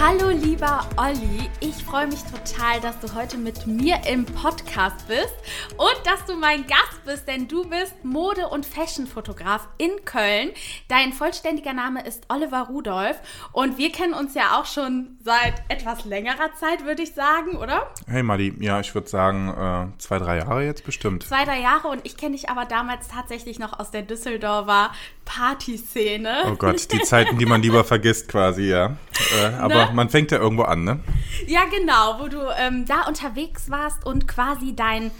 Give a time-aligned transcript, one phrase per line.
[0.00, 5.34] Hallo lieber Olli, ich freue mich total, dass du heute mit mir im Podcast bist
[5.76, 10.50] und dass du mein Gast bist, denn du bist Mode- und Fashionfotograf in Köln.
[10.88, 13.20] Dein vollständiger Name ist Oliver Rudolph
[13.52, 17.88] und wir kennen uns ja auch schon seit etwas längerer Zeit, würde ich sagen, oder?
[18.06, 19.48] Hey Madi, ja, ich würde sagen
[19.94, 21.22] äh, zwei, drei Jahre jetzt bestimmt.
[21.22, 24.90] Zwei, drei Jahre und ich kenne dich aber damals tatsächlich noch aus der Düsseldorfer
[25.24, 26.44] Partyszene.
[26.46, 28.96] Oh Gott, die Zeiten, die man lieber vergisst quasi, ja.
[29.40, 29.90] Äh, aber ne?
[29.94, 31.00] man fängt ja irgendwo an, ne?
[31.46, 35.10] Ja, genau, wo du ähm, da unterwegs warst und quasi dein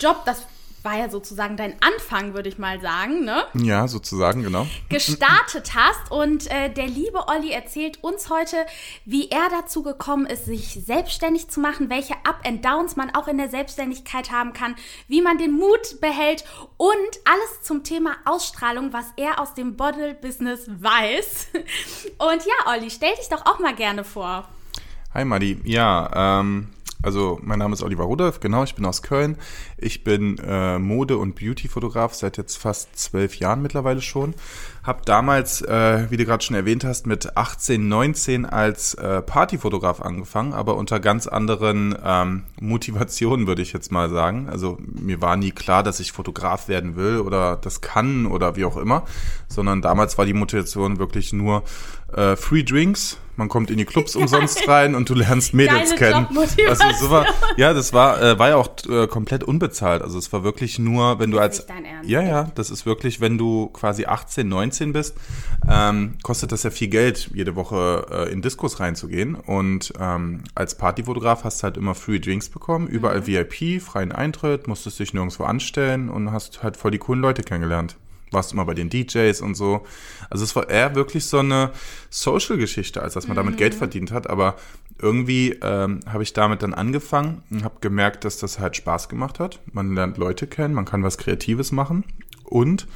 [0.00, 0.46] Job, das
[0.84, 3.44] war ja sozusagen dein Anfang, würde ich mal sagen, ne?
[3.54, 4.66] Ja, sozusagen, genau.
[4.88, 8.56] Gestartet hast und äh, der liebe Olli erzählt uns heute,
[9.04, 13.28] wie er dazu gekommen ist, sich selbstständig zu machen, welche Up and Downs man auch
[13.28, 14.74] in der Selbstständigkeit haben kann,
[15.08, 16.44] wie man den Mut behält
[16.76, 16.92] und
[17.24, 21.48] alles zum Thema Ausstrahlung, was er aus dem Bottle-Business weiß.
[22.18, 24.48] Und ja, Olli, stell dich doch auch mal gerne vor.
[25.14, 26.68] Hi Madi, ja, ähm,
[27.02, 29.36] also mein Name ist Oliver Rudolph, genau, ich bin aus Köln.
[29.76, 34.34] Ich bin äh, Mode- und Beauty-Fotograf seit jetzt fast zwölf Jahren mittlerweile schon.
[34.82, 40.00] Hab damals, äh, wie du gerade schon erwähnt hast, mit 18, 19 als äh, Partyfotograf
[40.00, 44.48] angefangen, aber unter ganz anderen ähm, Motivationen, würde ich jetzt mal sagen.
[44.50, 48.64] Also mir war nie klar, dass ich Fotograf werden will oder das kann oder wie
[48.64, 49.04] auch immer,
[49.46, 51.62] sondern damals war die Motivation wirklich nur
[52.12, 56.26] äh, Free Drinks, man kommt in die Clubs umsonst rein und du lernst Mädels kennen.
[56.68, 60.02] Also so war, ja, das war, äh, war ja auch äh, komplett unbezahlt.
[60.02, 61.58] Also es war wirklich nur, wenn du als.
[61.58, 65.16] Nicht dein Ernst, ja, ja, das ist wirklich, wenn du quasi 18, 19 bist,
[65.68, 69.34] ähm, kostet das ja viel Geld, jede Woche äh, in Diskos reinzugehen.
[69.34, 73.26] Und ähm, als Partyfotograf hast du halt immer Free Drinks bekommen, überall mhm.
[73.26, 77.96] VIP, freien Eintritt, musstest dich nirgendwo anstellen und hast halt voll die coolen Leute kennengelernt
[78.32, 79.84] warst immer bei den DJs und so.
[80.30, 81.70] Also es war eher wirklich so eine
[82.10, 83.40] Social-Geschichte, als dass man mhm.
[83.40, 84.28] damit Geld verdient hat.
[84.28, 84.56] Aber
[84.98, 89.38] irgendwie ähm, habe ich damit dann angefangen und habe gemerkt, dass das halt Spaß gemacht
[89.38, 89.60] hat.
[89.72, 92.04] Man lernt Leute kennen, man kann was Kreatives machen
[92.44, 92.86] und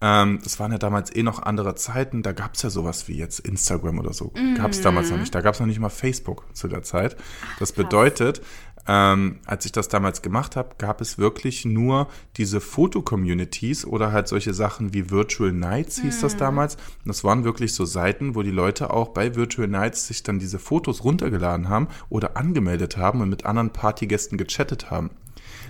[0.00, 3.16] ähm, das waren ja damals eh noch andere Zeiten, da gab es ja sowas wie
[3.16, 4.32] jetzt Instagram oder so.
[4.34, 4.54] Mhm.
[4.54, 5.34] Gab es damals noch nicht.
[5.34, 7.16] Da gab es noch nicht mal Facebook zu der Zeit.
[7.58, 8.40] Das bedeutet,
[8.88, 14.26] ähm, als ich das damals gemacht habe, gab es wirklich nur diese Foto-Communities oder halt
[14.26, 16.22] solche Sachen wie Virtual Nights hieß mhm.
[16.22, 16.74] das damals.
[16.76, 20.38] Und das waren wirklich so Seiten, wo die Leute auch bei Virtual Nights sich dann
[20.38, 25.10] diese Fotos runtergeladen haben oder angemeldet haben und mit anderen Partygästen gechattet haben.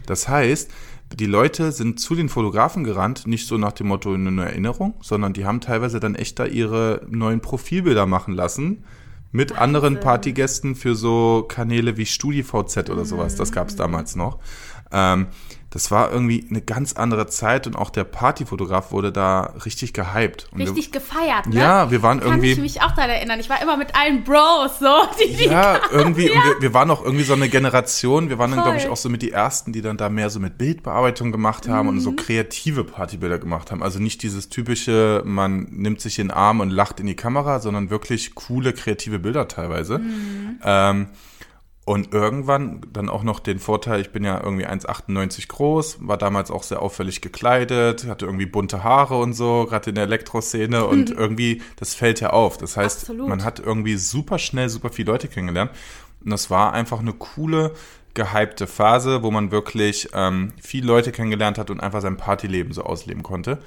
[0.07, 0.71] Das heißt,
[1.13, 5.33] die Leute sind zu den Fotografen gerannt, nicht so nach dem Motto eine Erinnerung, sondern
[5.33, 8.85] die haben teilweise dann echt da ihre neuen Profilbilder machen lassen
[9.33, 9.63] mit Wahnsinn.
[9.63, 13.37] anderen Partygästen für so Kanäle wie StudiVZ oder sowas.
[13.37, 14.39] Das gab es damals noch.
[14.93, 15.27] Ähm,
[15.71, 20.49] das war irgendwie eine ganz andere Zeit und auch der Partyfotograf wurde da richtig gehypt.
[20.51, 21.61] Und richtig wir, gefeiert, ne?
[21.61, 22.57] Ja, wir waren Kann irgendwie.
[22.57, 23.39] Kann ich mich auch daran erinnern.
[23.39, 25.07] Ich war immer mit allen Bros, so.
[25.23, 25.93] Die, die ja, kamen.
[25.93, 26.27] irgendwie.
[26.27, 26.33] Ja.
[26.33, 28.29] Und wir, wir, waren auch irgendwie so eine Generation.
[28.31, 30.41] Wir waren dann, glaube ich, auch so mit die Ersten, die dann da mehr so
[30.41, 31.95] mit Bildbearbeitung gemacht haben mhm.
[31.95, 32.17] und so mhm.
[32.17, 33.85] kreative Partybilder gemacht haben.
[33.85, 37.61] Also nicht dieses typische, man nimmt sich in den Arm und lacht in die Kamera,
[37.61, 39.99] sondern wirklich coole, kreative Bilder teilweise.
[39.99, 40.59] Mhm.
[40.65, 41.07] Ähm,
[41.91, 46.53] und irgendwann dann auch noch den Vorteil, ich bin ja irgendwie 1,98 groß, war damals
[46.53, 51.11] auch sehr auffällig gekleidet, hatte irgendwie bunte Haare und so, gerade in der Elektroszene und
[51.11, 52.59] irgendwie, das fällt ja auf.
[52.59, 53.29] Das heißt, Absolut.
[53.29, 55.73] man hat irgendwie super schnell super viele Leute kennengelernt.
[56.25, 57.73] Und das war einfach eine coole,
[58.15, 62.85] gehypte Phase, wo man wirklich ähm, viele Leute kennengelernt hat und einfach sein Partyleben so
[62.85, 63.59] ausleben konnte.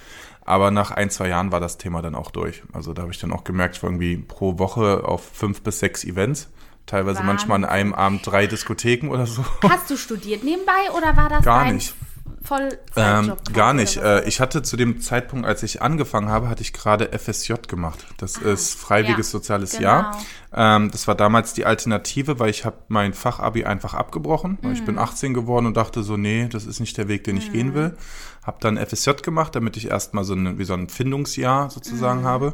[0.46, 2.64] Aber nach ein, zwei Jahren war das Thema dann auch durch.
[2.72, 5.80] Also da habe ich dann auch gemerkt, ich war irgendwie pro Woche auf fünf bis
[5.80, 6.48] sechs Events
[6.86, 7.28] Teilweise Wahnsinn.
[7.28, 9.46] manchmal an einem Abend drei Diskotheken oder so.
[9.68, 11.96] Hast du studiert nebenbei oder war das Gar nicht.
[12.44, 13.40] Vollzeitjob?
[13.48, 13.98] Ähm, gar nicht.
[13.98, 18.06] Äh, ich hatte zu dem Zeitpunkt, als ich angefangen habe, hatte ich gerade FSJ gemacht.
[18.18, 19.84] Das ah, ist freiwilliges ja, soziales genau.
[19.84, 20.18] Jahr.
[20.54, 24.58] Ähm, das war damals die Alternative, weil ich habe mein Fachabi einfach abgebrochen.
[24.62, 24.72] Mhm.
[24.74, 25.36] Ich bin 18 mhm.
[25.36, 27.54] geworden und dachte so, nee, das ist nicht der Weg, den ich mhm.
[27.54, 27.98] gehen will.
[28.44, 32.26] Habe dann FSJ gemacht, damit ich erstmal so, eine, wie so ein Findungsjahr sozusagen mhm.
[32.26, 32.54] habe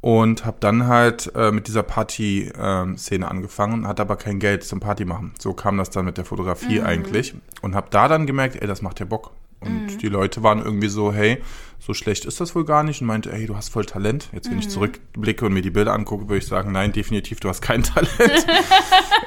[0.00, 4.80] und habe dann halt äh, mit dieser Party-Szene ähm, angefangen, hatte aber kein Geld zum
[4.80, 5.34] Party machen.
[5.38, 6.86] So kam das dann mit der Fotografie mhm.
[6.86, 9.32] eigentlich und habe da dann gemerkt, ey, das macht ja Bock.
[9.60, 9.98] Und mhm.
[9.98, 11.42] die Leute waren irgendwie so, hey,
[11.78, 14.30] so schlecht ist das wohl gar nicht und meinte, hey, du hast voll Talent.
[14.32, 14.60] Jetzt, wenn mhm.
[14.60, 17.82] ich zurückblicke und mir die Bilder angucke, würde ich sagen, nein, definitiv, du hast kein
[17.82, 18.10] Talent.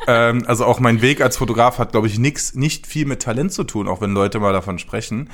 [0.07, 3.53] ähm, also auch mein Weg als Fotograf hat, glaube ich, nix, nicht viel mit Talent
[3.53, 5.29] zu tun, auch wenn Leute mal davon sprechen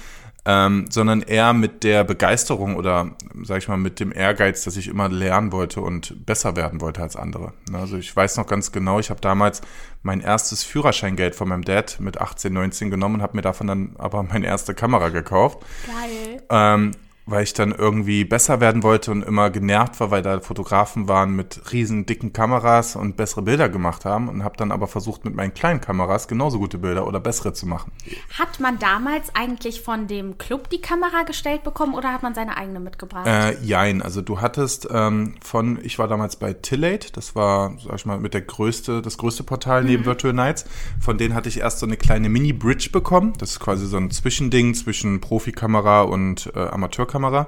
[0.46, 3.12] ähm, sondern eher mit der Begeisterung oder,
[3.44, 7.02] sag ich mal, mit dem Ehrgeiz, dass ich immer lernen wollte und besser werden wollte
[7.02, 7.54] als andere.
[7.70, 9.62] Ne, also ich weiß noch ganz genau, ich habe damals
[10.02, 13.96] mein erstes Führerscheingeld von meinem Dad mit 18, 19 genommen und habe mir davon dann
[13.98, 15.60] aber meine erste Kamera gekauft.
[15.86, 16.42] Geil.
[16.50, 16.92] Ähm,
[17.30, 21.36] weil ich dann irgendwie besser werden wollte und immer genervt war, weil da Fotografen waren
[21.36, 25.36] mit riesen dicken Kameras und bessere Bilder gemacht haben und habe dann aber versucht mit
[25.36, 27.92] meinen kleinen Kameras genauso gute Bilder oder bessere zu machen.
[28.38, 32.58] Hat man damals eigentlich von dem Club die Kamera gestellt bekommen oder hat man seine
[32.58, 33.28] eigene mitgebracht?
[33.28, 37.96] Äh, jein, also du hattest ähm, von, ich war damals bei Tillate, das war, sag
[37.96, 40.08] ich mal, mit der größte, das größte Portal neben mhm.
[40.08, 40.66] Virtual Nights.
[41.00, 43.34] Von denen hatte ich erst so eine kleine Mini-Bridge bekommen.
[43.38, 47.19] Das ist quasi so ein Zwischending zwischen Profikamera und äh, Amateurkamera.
[47.19, 47.48] Kamera.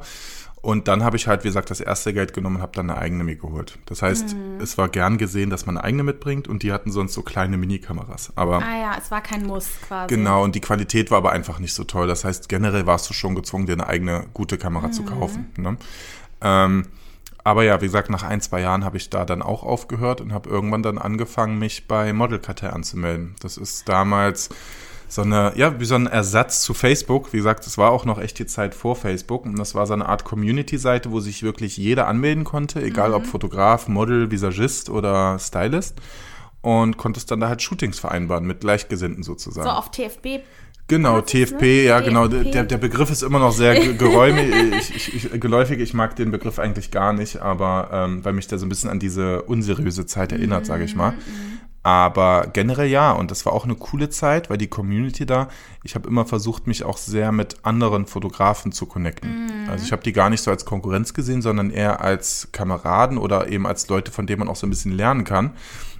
[0.61, 2.99] Und dann habe ich halt, wie gesagt, das erste Geld genommen und habe dann eine
[2.99, 3.79] eigene mir geholt.
[3.87, 4.61] Das heißt, mhm.
[4.61, 7.57] es war gern gesehen, dass man eine eigene mitbringt und die hatten sonst so kleine
[7.57, 8.33] Mini-Kameras.
[8.35, 10.13] Aber ah ja, es war kein Muss quasi.
[10.13, 12.05] Genau, und die Qualität war aber einfach nicht so toll.
[12.05, 14.93] Das heißt, generell warst du schon gezwungen, dir eine eigene gute Kamera mhm.
[14.93, 15.51] zu kaufen.
[15.57, 15.77] Ne?
[16.41, 16.85] Ähm,
[17.43, 20.31] aber ja, wie gesagt, nach ein, zwei Jahren habe ich da dann auch aufgehört und
[20.31, 23.33] habe irgendwann dann angefangen, mich bei Model Cutter anzumelden.
[23.39, 24.49] Das ist damals
[25.11, 27.33] so eine, ja, wie so ein Ersatz zu Facebook.
[27.33, 29.93] Wie gesagt, es war auch noch echt die Zeit vor Facebook und das war so
[29.93, 33.15] eine Art Community-Seite, wo sich wirklich jeder anmelden konnte, egal mhm.
[33.15, 35.99] ob Fotograf, Model, Visagist oder Stylist
[36.61, 39.67] und konntest dann da halt Shootings vereinbaren mit Gleichgesinnten sozusagen.
[39.67, 40.43] So auf TFB
[40.91, 42.27] Genau, TFP, ja, genau.
[42.27, 45.79] Der, der Begriff ist immer noch sehr geräumig, ich, ich, ich, geläufig.
[45.79, 48.89] Ich mag den Begriff eigentlich gar nicht, aber ähm, weil mich der so ein bisschen
[48.89, 51.13] an diese unseriöse Zeit erinnert, sage ich mal.
[51.83, 55.47] Aber generell ja, und das war auch eine coole Zeit, weil die Community da,
[55.83, 59.45] ich habe immer versucht, mich auch sehr mit anderen Fotografen zu connecten.
[59.45, 59.69] Mhm.
[59.69, 63.47] Also ich habe die gar nicht so als Konkurrenz gesehen, sondern eher als Kameraden oder
[63.47, 65.53] eben als Leute, von denen man auch so ein bisschen lernen kann.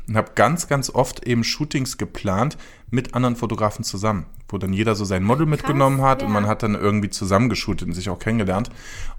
[0.08, 2.58] Und habe ganz, ganz oft eben Shootings geplant
[2.92, 6.28] mit anderen Fotografen zusammen wo dann jeder so sein Model mitgenommen hat ja.
[6.28, 8.70] und man hat dann irgendwie zusammengeshootet und sich auch kennengelernt.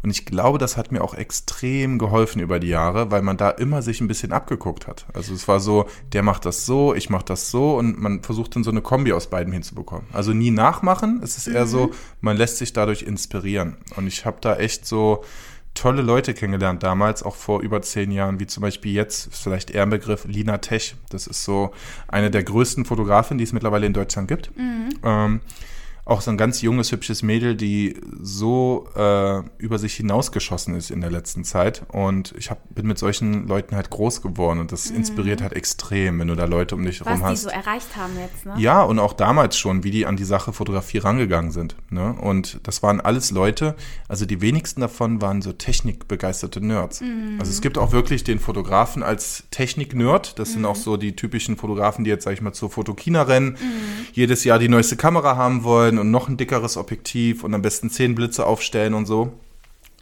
[0.02, 3.50] Und ich glaube, das hat mir auch extrem geholfen über die Jahre, weil man da
[3.50, 5.06] immer sich ein bisschen abgeguckt hat.
[5.14, 8.56] Also es war so, der macht das so, ich mach das so und man versucht
[8.56, 10.06] dann so eine Kombi aus beiden hinzubekommen.
[10.12, 11.70] Also nie nachmachen, es ist eher mhm.
[11.70, 11.90] so,
[12.20, 13.76] man lässt sich dadurch inspirieren.
[13.96, 15.24] Und ich habe da echt so
[15.74, 19.82] tolle Leute kennengelernt damals, auch vor über zehn Jahren, wie zum Beispiel jetzt, vielleicht eher
[19.82, 20.96] ein Begriff, Lina Tech.
[21.10, 21.72] Das ist so
[22.08, 24.56] eine der größten Fotografinnen, die es mittlerweile in Deutschland gibt.
[24.56, 24.90] Mhm.
[25.02, 25.40] Ähm,
[26.04, 31.00] auch so ein ganz junges, hübsches Mädel, die so äh, über sich hinausgeschossen ist in
[31.00, 31.84] der letzten Zeit.
[31.92, 34.96] Und ich hab, bin mit solchen Leuten halt groß geworden und das mhm.
[34.96, 37.30] inspiriert halt extrem, wenn du da Leute um dich herum hast.
[37.30, 38.54] Was die so erreicht haben jetzt, ne?
[38.58, 41.76] Ja, und auch damals schon, wie die an die Sache Fotografie rangegangen sind.
[41.90, 42.14] Ne?
[42.20, 43.76] Und das waren alles Leute,
[44.08, 47.00] also die wenigsten davon waren so technikbegeisterte Nerds.
[47.00, 47.36] Mhm.
[47.38, 50.40] Also es gibt auch wirklich den Fotografen als Technik-Nerd.
[50.40, 50.52] Das mhm.
[50.52, 54.06] sind auch so die typischen Fotografen, die jetzt, sag ich mal, zur Fotokina rennen, mhm.
[54.12, 57.62] jedes Jahr die neueste Kamera haben wollen wollen und noch ein dickeres Objektiv und am
[57.62, 59.32] besten zehn Blitze aufstellen und so.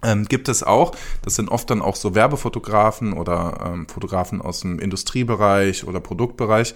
[0.02, 0.92] Ähm, gibt es auch.
[1.22, 6.74] Das sind oft dann auch so Werbefotografen oder ähm, Fotografen aus dem Industriebereich oder Produktbereich.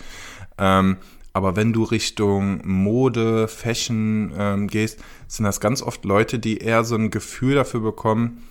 [0.59, 0.99] Ähm,
[1.33, 6.85] aber wenn du Richtung Mode, Fashion ähm, gehst, sind das ganz oft Leute, die eher
[6.85, 8.43] so ein Gefühl dafür bekommen,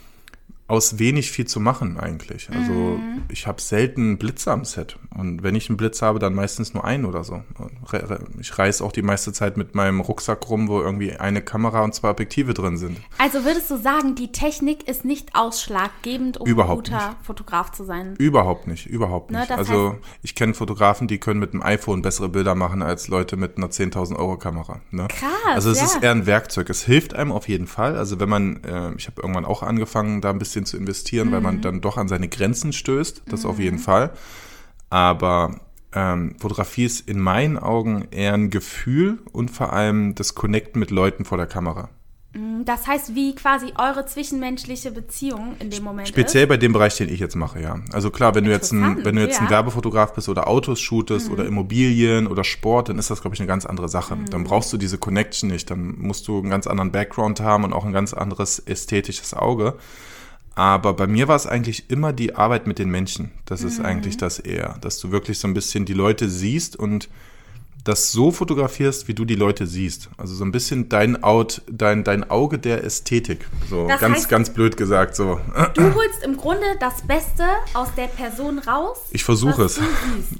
[0.74, 2.50] aus wenig viel zu machen eigentlich.
[2.50, 3.24] Also mhm.
[3.30, 4.98] ich habe selten Blitze am Set.
[5.16, 7.44] Und wenn ich einen Blitz habe, dann meistens nur einen oder so.
[8.40, 11.94] Ich reise auch die meiste Zeit mit meinem Rucksack rum, wo irgendwie eine Kamera und
[11.94, 12.98] zwei Objektive drin sind.
[13.20, 17.26] Also würdest du sagen, die Technik ist nicht ausschlaggebend, um überhaupt ein guter nicht.
[17.26, 18.16] Fotograf zu sein?
[18.18, 19.52] Überhaupt nicht, überhaupt ne, nicht.
[19.52, 23.38] Ne, also ich kenne Fotografen, die können mit einem iPhone bessere Bilder machen als Leute
[23.38, 24.82] mit einer 10.000 Euro Kamera.
[24.90, 25.08] Ne?
[25.10, 25.30] Krass.
[25.46, 25.86] Also es ja.
[25.86, 26.70] ist eher ein Werkzeug.
[26.70, 27.96] Es hilft einem auf jeden Fall.
[27.98, 31.32] Also wenn man, äh, ich habe irgendwann auch angefangen, da ein bisschen zu investieren, mhm.
[31.34, 31.62] weil man mhm.
[31.62, 33.24] dann doch an seine Grenzen stößt.
[33.28, 33.50] Das mhm.
[33.50, 34.12] auf jeden Fall.
[34.90, 35.60] Aber
[35.94, 40.92] ähm, Fotografie ist in meinen Augen eher ein Gefühl und vor allem das Connecten mit
[40.92, 41.90] Leuten vor der Kamera.
[42.34, 46.50] Mhm, das heißt, wie quasi eure zwischenmenschliche Beziehung in dem Moment Speziell ist?
[46.50, 47.80] bei dem Bereich, den ich jetzt mache, ja.
[47.92, 49.44] Also klar, wenn du jetzt ein, wenn du jetzt ja.
[49.44, 51.34] ein Werbefotograf bist oder Autos shootest mhm.
[51.34, 54.16] oder Immobilien oder Sport, dann ist das, glaube ich, eine ganz andere Sache.
[54.16, 54.30] Mhm.
[54.32, 55.70] Dann brauchst du diese Connection nicht.
[55.70, 59.76] Dann musst du einen ganz anderen Background haben und auch ein ganz anderes ästhetisches Auge.
[60.56, 63.32] Aber bei mir war es eigentlich immer die Arbeit mit den Menschen.
[63.46, 63.86] Das ist mhm.
[63.86, 67.10] eigentlich das eher, dass du wirklich so ein bisschen die Leute siehst und
[67.84, 70.10] das so fotografierst, wie du die Leute siehst.
[70.18, 73.46] Also so ein bisschen dein Out, dein, dein Auge der Ästhetik.
[73.70, 75.16] So das ganz, heißt, ganz blöd gesagt.
[75.16, 75.42] So.
[75.74, 77.44] Du holst im Grunde das Beste
[77.74, 79.00] aus der Person raus.
[79.12, 79.82] Ich versuche es.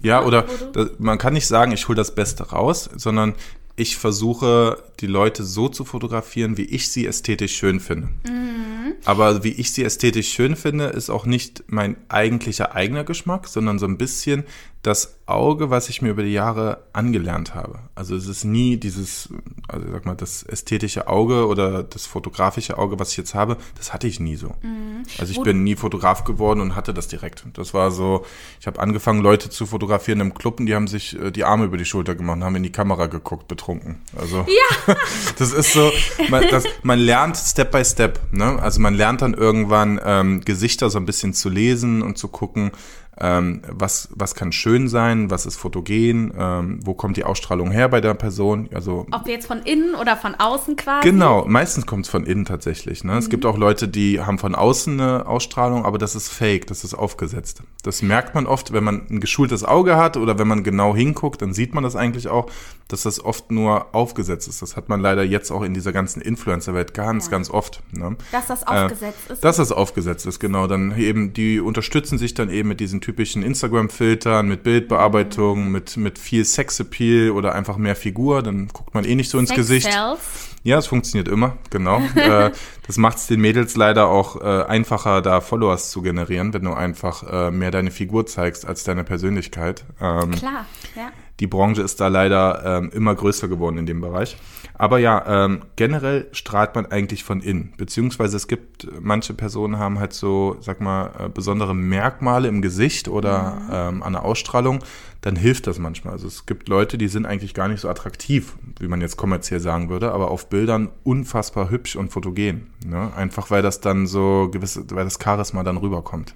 [0.02, 3.36] Ja, oder das, man kann nicht sagen, ich hole das Beste raus, sondern
[3.76, 8.10] ich versuche, die Leute so zu fotografieren, wie ich sie ästhetisch schön finde.
[8.28, 8.94] Mhm.
[9.06, 13.80] Aber wie ich sie ästhetisch schön finde, ist auch nicht mein eigentlicher eigener Geschmack, sondern
[13.80, 14.44] so ein bisschen
[14.84, 17.80] das Auge, was ich mir über die Jahre angelernt habe.
[17.96, 19.30] Also es ist nie dieses,
[19.70, 23.94] also sag mal, das ästhetische Auge oder das fotografische Auge, was ich jetzt habe, das
[23.94, 24.50] hatte ich nie so.
[24.62, 25.04] Mhm.
[25.20, 27.46] Also ich Wo bin nie Fotograf geworden und hatte das direkt.
[27.54, 28.26] Das war so,
[28.60, 31.64] ich habe angefangen, Leute zu fotografieren im Club und die haben sich äh, die Arme
[31.66, 34.02] über die Schulter gemacht und haben in die Kamera geguckt, betrunken.
[34.18, 34.96] Also ja.
[35.38, 35.92] das ist so,
[36.30, 38.20] man, das, man lernt Step by Step.
[38.32, 38.60] Ne?
[38.62, 42.72] Also man lernt dann irgendwann ähm, Gesichter so ein bisschen zu lesen und zu gucken,
[43.20, 47.88] ähm, was, was kann schön sein, was ist fotogen, ähm, wo kommt die Ausstrahlung her
[47.90, 48.70] bei der Person.
[48.74, 51.10] Also, Ob jetzt von innen oder von außen quasi?
[51.10, 53.04] Genau, meistens kommt es von innen tatsächlich.
[53.04, 53.14] Ne?
[53.14, 53.18] Mhm.
[53.20, 56.84] Es gibt auch Leute, die haben von außen eine Ausstrahlung, aber das ist fake, das
[56.84, 57.62] ist aufgesetzt.
[57.84, 61.42] Das merkt man oft, wenn man ein geschultes Auge hat oder wenn man genau hinguckt,
[61.42, 62.50] dann sieht man das eigentlich auch,
[62.88, 64.62] dass das oft nur aufgesetzt ist.
[64.62, 67.32] Das hat man leider jetzt auch in dieser ganzen Influencer-Welt ganz, ja.
[67.32, 67.82] ganz oft.
[67.92, 68.18] Ne?
[68.32, 69.44] Dass das aufgesetzt äh, ist.
[69.44, 70.68] Dass das aufgesetzt ist, genau.
[70.68, 75.72] Dann eben, die unterstützen sich dann eben mit diesen typischen Instagram-Filtern, mit Bildbearbeitung, mhm.
[75.72, 79.50] mit, mit viel Sexappeal oder einfach mehr Figur, dann guckt man eh nicht so ins
[79.50, 79.92] Sex Gesicht.
[79.92, 80.53] Sells.
[80.64, 82.02] Ja, es funktioniert immer, genau.
[82.16, 82.52] äh,
[82.88, 86.74] das macht es den Mädels leider auch äh, einfacher, da Followers zu generieren, wenn du
[86.74, 89.84] einfach äh, mehr deine Figur zeigst als deine Persönlichkeit.
[90.02, 90.66] Ähm, Klar,
[90.96, 91.12] ja.
[91.40, 94.38] Die Branche ist da leider ähm, immer größer geworden in dem Bereich.
[94.76, 97.74] Aber ja, ähm, generell strahlt man eigentlich von innen.
[97.78, 103.08] Beziehungsweise es gibt, manche Personen haben halt so, sag mal, äh, besondere Merkmale im Gesicht
[103.08, 103.70] oder mhm.
[103.98, 104.80] ähm, an der Ausstrahlung.
[105.24, 106.14] Dann hilft das manchmal.
[106.14, 109.62] Also es gibt Leute, die sind eigentlich gar nicht so attraktiv, wie man jetzt kommerziell
[109.62, 112.68] sagen würde, aber auf Bildern unfassbar hübsch und fotogen.
[112.86, 113.10] Ne?
[113.16, 116.34] Einfach weil das dann so gewisse, weil das Charisma dann rüberkommt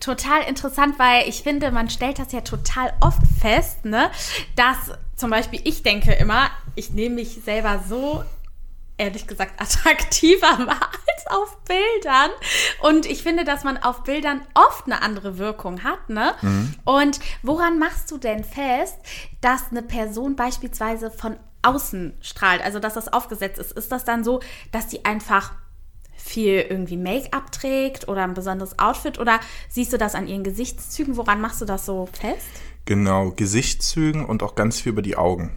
[0.00, 4.10] total interessant, weil ich finde, man stellt das ja total oft fest, ne,
[4.56, 8.24] dass zum Beispiel ich denke immer, ich nehme mich selber so
[9.02, 12.30] ehrlich gesagt attraktiver wahr als auf Bildern.
[12.80, 16.08] Und ich finde, dass man auf Bildern oft eine andere Wirkung hat.
[16.08, 16.34] Ne?
[16.40, 16.74] Mhm.
[16.84, 18.96] Und woran machst du denn fest,
[19.40, 23.72] dass eine Person beispielsweise von außen strahlt, also dass das aufgesetzt ist?
[23.72, 24.40] Ist das dann so,
[24.70, 25.52] dass die einfach
[26.14, 31.16] viel irgendwie Make-up trägt oder ein besonderes Outfit oder siehst du das an ihren Gesichtszügen?
[31.16, 32.46] Woran machst du das so fest?
[32.84, 35.50] Genau, Gesichtszügen und auch ganz viel über die Augen.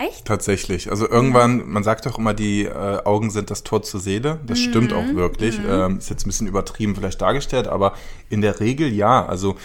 [0.00, 0.24] Echt?
[0.24, 0.90] Tatsächlich.
[0.90, 4.40] Also irgendwann, man sagt doch immer, die äh, Augen sind das Tor zur Seele.
[4.46, 4.62] Das mhm.
[4.62, 5.58] stimmt auch wirklich.
[5.58, 5.66] Mhm.
[5.68, 7.92] Ähm, ist jetzt ein bisschen übertrieben vielleicht dargestellt, aber
[8.30, 9.26] in der Regel ja.
[9.26, 9.56] Also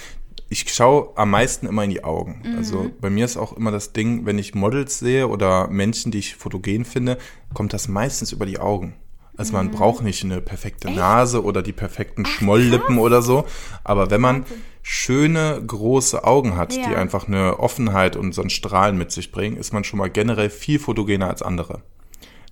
[0.50, 2.42] ich schaue am meisten immer in die Augen.
[2.44, 2.58] Mhm.
[2.58, 6.20] Also bei mir ist auch immer das Ding, wenn ich Models sehe oder Menschen, die
[6.20, 7.18] ich fotogen finde,
[7.54, 8.94] kommt das meistens über die Augen.
[9.38, 9.72] Also man mhm.
[9.72, 10.98] braucht nicht eine perfekte Echt?
[10.98, 13.46] Nase oder die perfekten Ach, Schmolllippen oder so.
[13.84, 14.46] Aber wenn man
[14.82, 16.88] schöne, große Augen hat, ja.
[16.88, 20.10] die einfach eine Offenheit und so ein Strahlen mit sich bringen, ist man schon mal
[20.10, 21.82] generell viel fotogener als andere.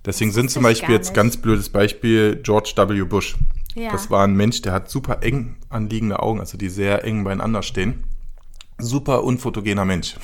[0.05, 3.03] Deswegen sind zum Beispiel jetzt ganz blödes Beispiel George W.
[3.03, 3.35] Bush.
[3.75, 3.91] Ja.
[3.91, 7.63] Das war ein Mensch, der hat super eng anliegende Augen, also die sehr eng beieinander
[7.63, 8.03] stehen.
[8.77, 10.15] Super unfotogener Mensch.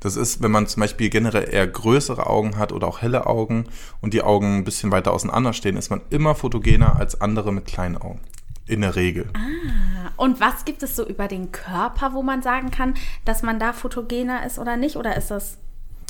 [0.00, 3.64] Das ist, wenn man zum Beispiel generell eher größere Augen hat oder auch helle Augen
[4.00, 7.66] und die Augen ein bisschen weiter auseinander stehen, ist man immer fotogener als andere mit
[7.66, 8.20] kleinen Augen.
[8.66, 9.30] In der Regel.
[9.32, 13.58] Ah, und was gibt es so über den Körper, wo man sagen kann, dass man
[13.58, 14.96] da fotogener ist oder nicht?
[14.96, 15.56] Oder ist das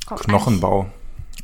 [0.08, 0.86] Knochenbau?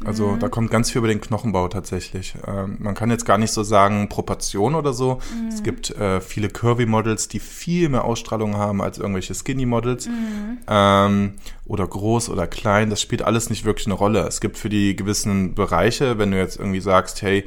[0.05, 0.41] Also mhm.
[0.41, 2.35] da kommt ganz viel über den Knochenbau tatsächlich.
[2.47, 5.21] Ähm, man kann jetzt gar nicht so sagen Proportion oder so.
[5.35, 5.49] Mhm.
[5.49, 10.09] Es gibt äh, viele Curvy-Models, die viel mehr Ausstrahlung haben als irgendwelche Skinny-Models.
[10.09, 10.59] Mhm.
[10.67, 11.35] Ähm,
[11.67, 12.91] oder groß oder klein.
[12.91, 14.21] Das spielt alles nicht wirklich eine Rolle.
[14.27, 17.45] Es gibt für die gewissen Bereiche, wenn du jetzt irgendwie sagst, hey,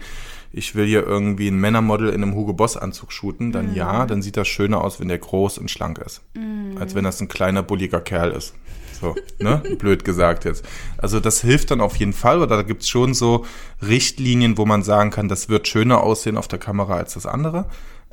[0.54, 4.08] ich will hier irgendwie ein Männermodel in einem Hugo Boss Anzug shooten, dann ja, mhm.
[4.08, 6.22] dann sieht das schöner aus, wenn der groß und schlank ist.
[6.34, 6.77] Mhm.
[6.80, 8.54] Als wenn das ein kleiner, bulliger Kerl ist.
[9.00, 9.62] So, ne?
[9.77, 10.66] Blöd gesagt jetzt.
[10.98, 13.46] Also das hilft dann auf jeden Fall, oder da gibt's schon so
[13.82, 17.66] Richtlinien, wo man sagen kann, das wird schöner aussehen auf der Kamera als das andere.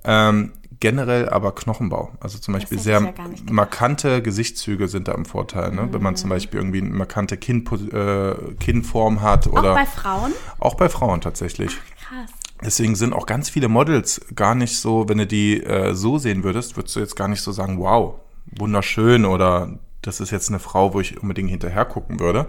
[0.05, 2.13] Ähm, generell aber Knochenbau.
[2.21, 3.13] Also zum Beispiel sehr ja
[3.51, 5.73] markante Gesichtszüge sind da im Vorteil.
[5.73, 5.83] Ne?
[5.83, 5.93] Mhm.
[5.95, 6.35] Wenn man zum mhm.
[6.35, 9.47] Beispiel irgendwie eine markante Kinn, äh, Kinnform hat.
[9.47, 10.33] Oder auch bei Frauen?
[10.59, 11.71] Auch bei Frauen tatsächlich.
[11.73, 12.31] Ach, krass.
[12.63, 16.45] Deswegen sind auch ganz viele Models gar nicht so, wenn du die äh, so sehen
[16.45, 18.15] würdest, würdest du jetzt gar nicht so sagen, wow,
[18.47, 22.47] wunderschön oder das ist jetzt eine Frau, wo ich unbedingt hinterher gucken würde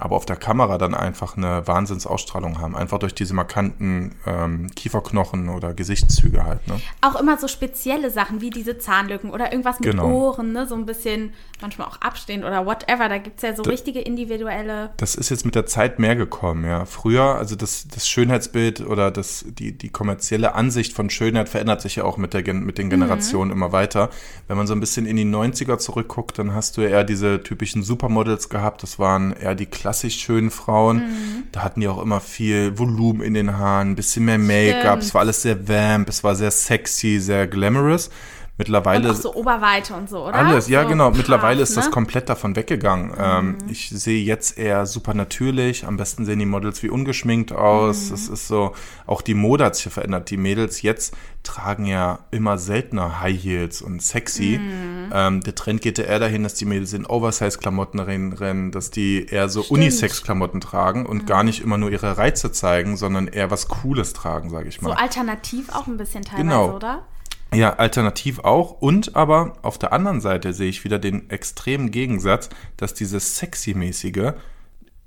[0.00, 2.74] aber auf der Kamera dann einfach eine Wahnsinnsausstrahlung haben.
[2.74, 6.66] Einfach durch diese markanten ähm, Kieferknochen oder Gesichtszüge halt.
[6.66, 6.80] Ne?
[7.02, 10.10] Auch immer so spezielle Sachen wie diese Zahnlücken oder irgendwas mit genau.
[10.10, 10.66] Ohren, ne?
[10.66, 13.10] so ein bisschen manchmal auch abstehend oder whatever.
[13.10, 14.90] Da gibt es ja so da, richtige individuelle.
[14.96, 16.86] Das ist jetzt mit der Zeit mehr gekommen, ja.
[16.86, 21.96] Früher, also das, das Schönheitsbild oder das, die, die kommerzielle Ansicht von Schönheit verändert sich
[21.96, 22.90] ja auch mit, der, mit den mhm.
[22.90, 23.56] Generationen mhm.
[23.56, 24.08] immer weiter.
[24.48, 27.42] Wenn man so ein bisschen in die 90er zurückguckt, dann hast du ja eher diese
[27.42, 28.82] typischen Supermodels gehabt.
[28.82, 30.98] Das waren eher die Klassen klassisch schönen Frauen.
[30.98, 31.42] Mhm.
[31.50, 35.00] Da hatten die auch immer viel Volumen in den Haaren, ein bisschen mehr Make-up.
[35.00, 38.08] Es war alles sehr vamp, es war sehr sexy, sehr glamorous.
[38.60, 39.08] Mittlerweile.
[39.08, 40.34] Und auch so Oberweite und so, oder?
[40.34, 41.08] Alles, ja, so genau.
[41.08, 41.76] Krass, Mittlerweile ist ne?
[41.76, 43.08] das komplett davon weggegangen.
[43.08, 43.14] Mhm.
[43.18, 45.86] Ähm, ich sehe jetzt eher super natürlich.
[45.86, 48.10] Am besten sehen die Models wie ungeschminkt aus.
[48.10, 48.34] Es mhm.
[48.34, 48.72] ist so,
[49.06, 50.28] auch die Mode hat sich verändert.
[50.28, 54.60] Die Mädels jetzt tragen ja immer seltener High Heels und sexy.
[54.62, 55.10] Mhm.
[55.10, 59.24] Ähm, der Trend geht ja eher dahin, dass die Mädels in Oversize-Klamotten rennen, dass die
[59.24, 61.26] eher so Unisex-Klamotten tragen und mhm.
[61.26, 64.90] gar nicht immer nur ihre Reize zeigen, sondern eher was Cooles tragen, sage ich mal.
[64.90, 66.76] So alternativ auch ein bisschen teilweise, genau.
[66.76, 67.04] oder?
[67.52, 68.80] Ja, alternativ auch.
[68.80, 74.34] Und aber auf der anderen Seite sehe ich wieder den extremen Gegensatz, dass dieses Sexy-mäßige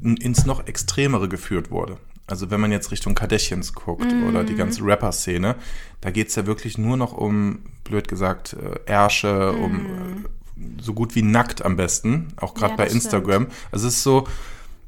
[0.01, 1.97] ins noch extremere geführt wurde.
[2.27, 4.27] Also wenn man jetzt Richtung Kardashians guckt mm.
[4.27, 5.55] oder die ganze Rapper-Szene,
[6.01, 9.63] da geht's ja wirklich nur noch um, blöd gesagt, äh, Ärsche, mm.
[9.63, 13.43] um äh, so gut wie nackt am besten, auch gerade ja, bei Instagram.
[13.43, 13.67] Stimmt.
[13.71, 14.27] Also es ist so,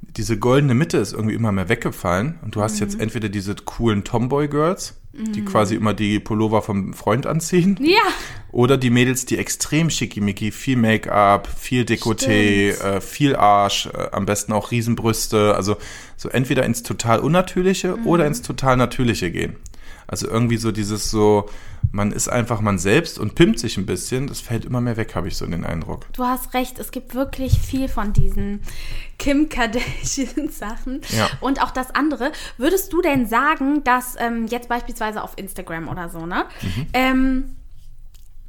[0.01, 2.83] diese goldene Mitte ist irgendwie immer mehr weggefallen und du hast mm.
[2.83, 7.77] jetzt entweder diese coolen Tomboy-Girls, die quasi immer die Pullover vom Freund anziehen.
[7.81, 8.01] Ja.
[8.51, 14.25] Oder die Mädels, die extrem schickimicki, viel Make-up, viel Dekolleté, äh, viel Arsch, äh, am
[14.25, 15.55] besten auch Riesenbrüste.
[15.55, 15.77] Also
[16.17, 18.07] so entweder ins total Unnatürliche mhm.
[18.07, 19.55] oder ins total Natürliche gehen.
[20.15, 21.49] Also irgendwie so dieses so,
[21.91, 24.27] man ist einfach man selbst und pimmt sich ein bisschen.
[24.27, 26.05] Das fällt immer mehr weg, habe ich so den Eindruck.
[26.13, 28.61] Du hast recht, es gibt wirklich viel von diesen
[29.19, 31.01] Kim Kardashian-Sachen.
[31.09, 31.27] Ja.
[31.41, 32.31] Und auch das andere.
[32.57, 36.45] Würdest du denn sagen, dass ähm, jetzt beispielsweise auf Instagram oder so, ne?
[36.61, 36.87] Mhm.
[36.93, 37.55] Ähm,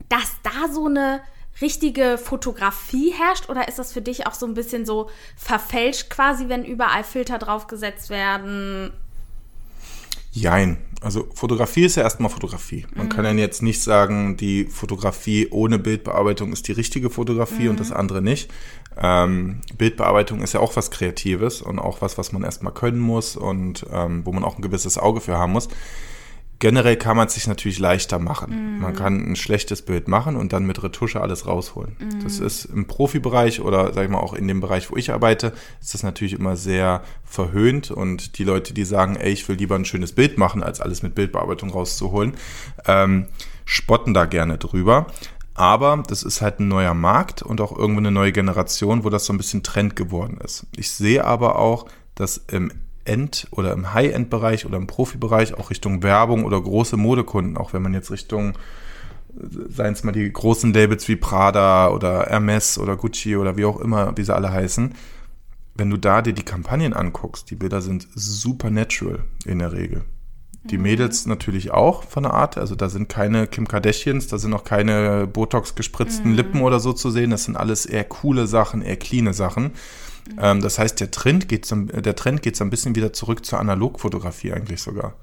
[0.09, 1.21] dass da so eine
[1.61, 6.49] richtige Fotografie herrscht oder ist das für dich auch so ein bisschen so verfälscht quasi,
[6.49, 8.93] wenn überall Filter draufgesetzt werden?
[10.37, 10.77] Jein.
[11.01, 12.87] Also Fotografie ist ja erstmal Fotografie.
[12.95, 13.11] Man mhm.
[13.11, 17.71] kann ja jetzt nicht sagen, die Fotografie ohne Bildbearbeitung ist die richtige Fotografie mhm.
[17.71, 18.51] und das andere nicht.
[19.01, 23.37] Ähm, Bildbearbeitung ist ja auch was Kreatives und auch was, was man erstmal können muss
[23.37, 25.69] und ähm, wo man auch ein gewisses Auge für haben muss.
[26.59, 28.79] Generell kann man es sich natürlich leichter machen.
[28.79, 28.81] Mm.
[28.81, 31.97] Man kann ein schlechtes Bild machen und dann mit Retusche alles rausholen.
[31.99, 32.23] Mm.
[32.23, 35.53] Das ist im Profibereich oder sag ich mal auch in dem Bereich, wo ich arbeite,
[35.81, 39.75] ist das natürlich immer sehr verhöhnt und die Leute, die sagen, ey, ich will lieber
[39.75, 42.35] ein schönes Bild machen, als alles mit Bildbearbeitung rauszuholen,
[42.87, 43.27] ähm,
[43.65, 45.07] spotten da gerne drüber.
[45.57, 49.25] Aber das ist halt ein neuer Markt und auch irgendwo eine neue Generation, wo das
[49.25, 50.67] so ein bisschen Trend geworden ist.
[50.77, 52.71] Ich sehe aber auch, dass im
[53.07, 57.83] End- oder im High-End-Bereich oder im Profibereich, auch Richtung Werbung oder große Modekunden, auch wenn
[57.83, 58.55] man jetzt Richtung,
[59.69, 63.81] seien es mal die großen Labels wie Prada oder Hermes oder Gucci oder wie auch
[63.81, 64.95] immer, wie sie alle heißen,
[65.75, 70.05] wenn du da dir die Kampagnen anguckst, die Bilder sind super natural in der Regel.
[70.71, 70.85] Die mhm.
[70.85, 72.59] Mädels natürlich auch von der Art.
[72.59, 76.37] Also da sind keine Kim Kardashians, da sind auch keine Botox gespritzten mhm.
[76.37, 77.31] Lippen oder so zu sehen.
[77.31, 79.73] Das sind alles eher coole Sachen, eher cleane Sachen.
[80.41, 83.45] Ähm, das heißt, der Trend, geht so, der Trend geht so ein bisschen wieder zurück
[83.45, 85.15] zur Analogfotografie eigentlich sogar.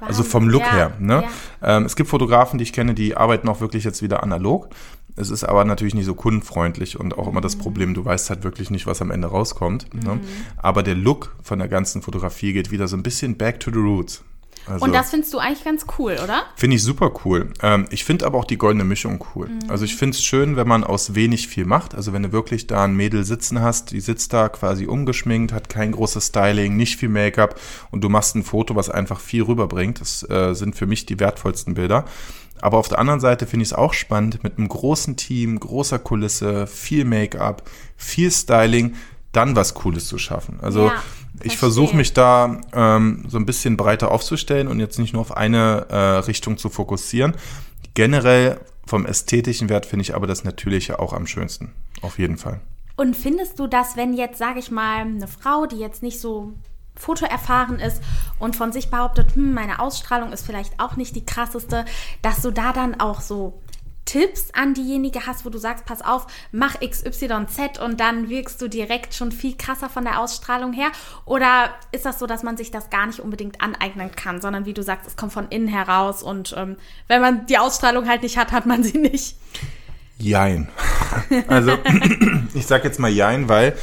[0.00, 0.08] Wow.
[0.08, 0.92] Also vom Look ja, her.
[0.98, 1.24] Ne?
[1.62, 1.76] Ja.
[1.76, 4.68] Ähm, es gibt Fotografen, die ich kenne, die arbeiten auch wirklich jetzt wieder analog.
[5.16, 7.60] Es ist aber natürlich nicht so kundenfreundlich und auch immer das mhm.
[7.62, 9.92] Problem, du weißt halt wirklich nicht, was am Ende rauskommt.
[9.94, 10.00] Ne?
[10.14, 10.20] Mhm.
[10.20, 10.20] Ne?
[10.58, 13.78] Aber der Look von der ganzen Fotografie geht wieder so ein bisschen back to the
[13.78, 14.22] roots.
[14.66, 16.42] Also, und das findest du eigentlich ganz cool, oder?
[16.56, 17.52] Finde ich super cool.
[17.62, 19.48] Ähm, ich finde aber auch die goldene Mischung cool.
[19.48, 19.70] Mhm.
[19.70, 21.94] Also ich finde es schön, wenn man aus wenig viel macht.
[21.94, 25.68] Also wenn du wirklich da ein Mädel sitzen hast, die sitzt da quasi umgeschminkt, hat
[25.68, 30.00] kein großes Styling, nicht viel Make-up und du machst ein Foto, was einfach viel rüberbringt.
[30.00, 32.04] Das äh, sind für mich die wertvollsten Bilder.
[32.60, 35.98] Aber auf der anderen Seite finde ich es auch spannend, mit einem großen Team, großer
[35.98, 38.94] Kulisse, viel Make-up, viel Styling,
[39.32, 40.58] dann was Cooles zu schaffen.
[40.62, 41.02] Also ja
[41.42, 45.36] ich versuche mich da ähm, so ein bisschen breiter aufzustellen und jetzt nicht nur auf
[45.36, 47.34] eine äh, Richtung zu fokussieren.
[47.94, 51.72] Generell vom ästhetischen Wert finde ich aber das Natürliche auch am schönsten.
[52.02, 52.60] Auf jeden Fall.
[52.96, 56.52] Und findest du, dass wenn jetzt, sage ich mal, eine Frau, die jetzt nicht so
[56.94, 58.02] fotoerfahren ist
[58.38, 61.84] und von sich behauptet, hm, meine Ausstrahlung ist vielleicht auch nicht die krasseste,
[62.22, 63.60] dass du da dann auch so
[64.06, 68.68] Tipps an diejenige hast, wo du sagst, pass auf, mach XYZ und dann wirkst du
[68.68, 70.90] direkt schon viel krasser von der Ausstrahlung her?
[71.26, 74.72] Oder ist das so, dass man sich das gar nicht unbedingt aneignen kann, sondern wie
[74.72, 76.76] du sagst, es kommt von innen heraus und ähm,
[77.08, 79.36] wenn man die Ausstrahlung halt nicht hat, hat man sie nicht?
[80.18, 80.68] Jein.
[81.48, 81.76] Also
[82.54, 83.76] ich sag jetzt mal Jein, weil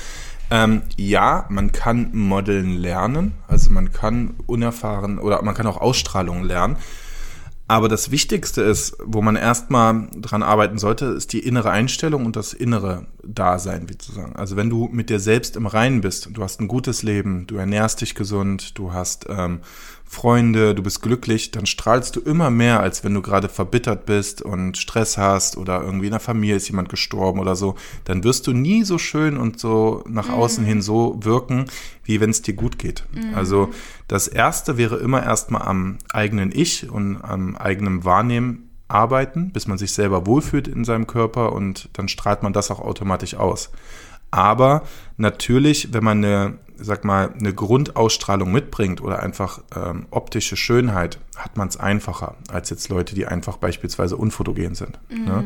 [0.52, 6.44] ähm, ja, man kann Modeln lernen, also man kann unerfahren oder man kann auch Ausstrahlung
[6.44, 6.78] lernen.
[7.74, 12.36] Aber das Wichtigste ist, wo man erstmal dran arbeiten sollte, ist die innere Einstellung und
[12.36, 14.36] das innere Dasein, wie zu sagen.
[14.36, 17.56] Also wenn du mit dir selbst im Reinen bist, du hast ein gutes Leben, du
[17.56, 19.62] ernährst dich gesund, du hast ähm,
[20.14, 24.42] Freunde, du bist glücklich, dann strahlst du immer mehr, als wenn du gerade verbittert bist
[24.42, 27.76] und Stress hast oder irgendwie in der Familie ist jemand gestorben oder so.
[28.06, 30.36] Dann wirst du nie so schön und so nach mhm.
[30.36, 31.66] außen hin so wirken,
[32.04, 33.06] wie wenn es dir gut geht.
[33.12, 33.34] Mhm.
[33.36, 33.70] Also
[34.08, 39.80] das Erste wäre immer erstmal am eigenen Ich und am eigenen Wahrnehmen arbeiten, bis man
[39.80, 43.72] sich selber wohlfühlt in seinem Körper und dann strahlt man das auch automatisch aus.
[44.30, 44.84] Aber
[45.18, 51.58] natürlich, wenn man eine sag mal, eine Grundausstrahlung mitbringt oder einfach ähm, optische Schönheit, hat
[51.58, 55.00] man es einfacher als jetzt Leute, die einfach beispielsweise unfotogen sind.
[55.10, 55.18] Ne?
[55.18, 55.26] Mhm.
[55.26, 55.44] Ne?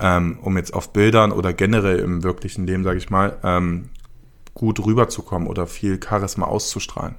[0.00, 3.90] Ähm, um jetzt auf Bildern oder generell im wirklichen Leben, sage ich mal, ähm,
[4.54, 7.16] gut rüberzukommen oder viel Charisma auszustrahlen.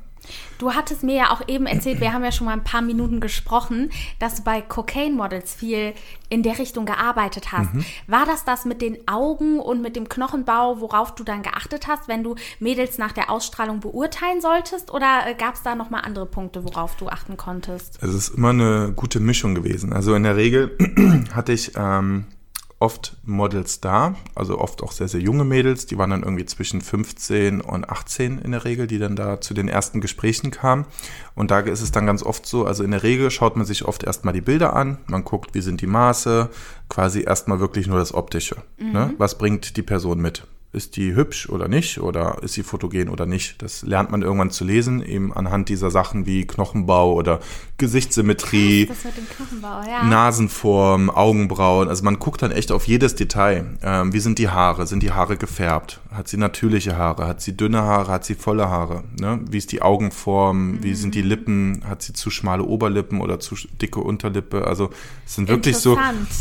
[0.58, 3.20] Du hattest mir ja auch eben erzählt, wir haben ja schon mal ein paar Minuten
[3.20, 5.94] gesprochen, dass du bei Cocaine Models viel
[6.30, 7.74] in der Richtung gearbeitet hast.
[7.74, 7.86] Mhm.
[8.08, 12.08] War das das mit den Augen und mit dem Knochenbau, worauf du dann geachtet hast,
[12.08, 14.92] wenn du Mädels nach der Ausstrahlung beurteilen solltest?
[14.92, 18.00] Oder äh, gab es da nochmal andere Punkte, worauf du achten konntest?
[18.02, 19.94] Es ist immer eine gute Mischung gewesen.
[19.94, 20.76] Also in der Regel
[21.34, 22.26] hatte ich ähm,
[22.80, 26.82] oft Models da, also oft auch sehr, sehr junge Mädels, die waren dann irgendwie zwischen
[26.82, 30.86] 15 und 18 in der Regel, die dann da zu den ersten Gesprächen kamen.
[31.34, 33.86] Und da ist es dann ganz oft so, also in der Regel schaut man sich
[33.86, 36.50] oft erstmal die Bilder an, man guckt, wie sind die Maße,
[36.88, 38.58] quasi erstmal wirklich nur das Optische.
[38.78, 38.86] Ne?
[38.86, 38.92] Mhm.
[38.94, 39.14] Ne?
[39.18, 40.46] Was bringt die Person mit?
[40.78, 43.62] Ist die hübsch oder nicht oder ist sie fotogen oder nicht.
[43.62, 47.42] Das lernt man irgendwann zu lesen, eben anhand dieser Sachen wie Knochenbau oder
[47.78, 48.86] Gesichtssymmetrie,
[49.36, 50.04] Knochenbau, ja.
[50.04, 51.90] Nasenform, Augenbrauen.
[51.90, 53.78] Also man guckt dann echt auf jedes Detail.
[53.84, 54.88] Ähm, wie sind die Haare?
[54.88, 56.00] Sind die Haare gefärbt?
[56.12, 57.28] Hat sie natürliche Haare?
[57.28, 58.12] Hat sie dünne Haare?
[58.12, 59.04] Hat sie volle Haare?
[59.20, 59.42] Ne?
[59.50, 60.72] Wie ist die Augenform?
[60.72, 60.84] Mhm.
[60.84, 61.84] Wie sind die Lippen?
[61.88, 64.66] Hat sie zu schmale Oberlippen oder zu dicke Unterlippe?
[64.66, 64.90] Also
[65.26, 65.98] es sind wirklich so,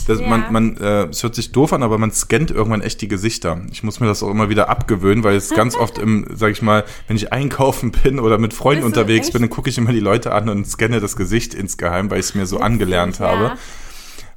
[0.06, 0.28] dass ja.
[0.28, 3.60] man, man äh, es hört sich doof an, aber man scannt irgendwann echt die Gesichter.
[3.70, 6.62] Ich muss mir das auch immer wieder abgewöhnen, weil es ganz oft im, sag ich
[6.62, 10.00] mal, wenn ich einkaufen bin oder mit Freunden unterwegs bin, dann gucke ich immer die
[10.00, 13.26] Leute an und scanne das Gesicht insgeheim, weil ich es mir so angelernt ja.
[13.26, 13.52] habe.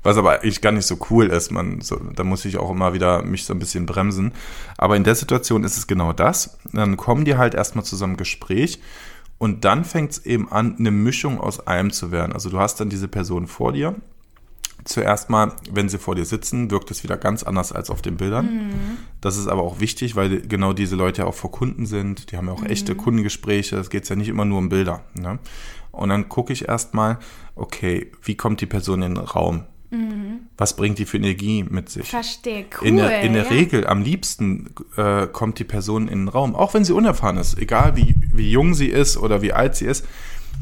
[0.02, 1.52] Was aber eigentlich gar nicht so cool ist.
[1.52, 4.32] Man, so, da muss ich auch immer wieder mich so ein bisschen bremsen.
[4.78, 6.58] Aber in der Situation ist es genau das.
[6.71, 8.80] Dann kommen die halt erstmal zu so einem Gespräch
[9.39, 12.34] und dann fängt es eben an, eine Mischung aus allem zu werden.
[12.34, 13.95] Also du hast dann diese Person vor dir
[14.85, 18.17] zuerst mal, wenn sie vor dir sitzen, wirkt es wieder ganz anders als auf den
[18.17, 18.45] Bildern.
[18.45, 18.97] Mhm.
[19.21, 22.31] Das ist aber auch wichtig, weil genau diese Leute ja auch vor Kunden sind.
[22.31, 22.67] Die haben ja auch mhm.
[22.67, 23.77] echte Kundengespräche.
[23.77, 25.03] Es geht ja nicht immer nur um Bilder.
[25.19, 25.39] Ne?
[25.91, 27.19] Und dann gucke ich erstmal,
[27.55, 29.65] okay, wie kommt die Person in den Raum?
[29.91, 30.41] Mhm.
[30.57, 32.09] Was bringt die für Energie mit sich?
[32.09, 32.87] Verstehe, cool.
[32.87, 33.49] In der, in der ja.
[33.49, 37.57] Regel, am liebsten äh, kommt die Person in den Raum, auch wenn sie unerfahren ist,
[37.57, 40.05] egal wie, wie jung sie ist oder wie alt sie ist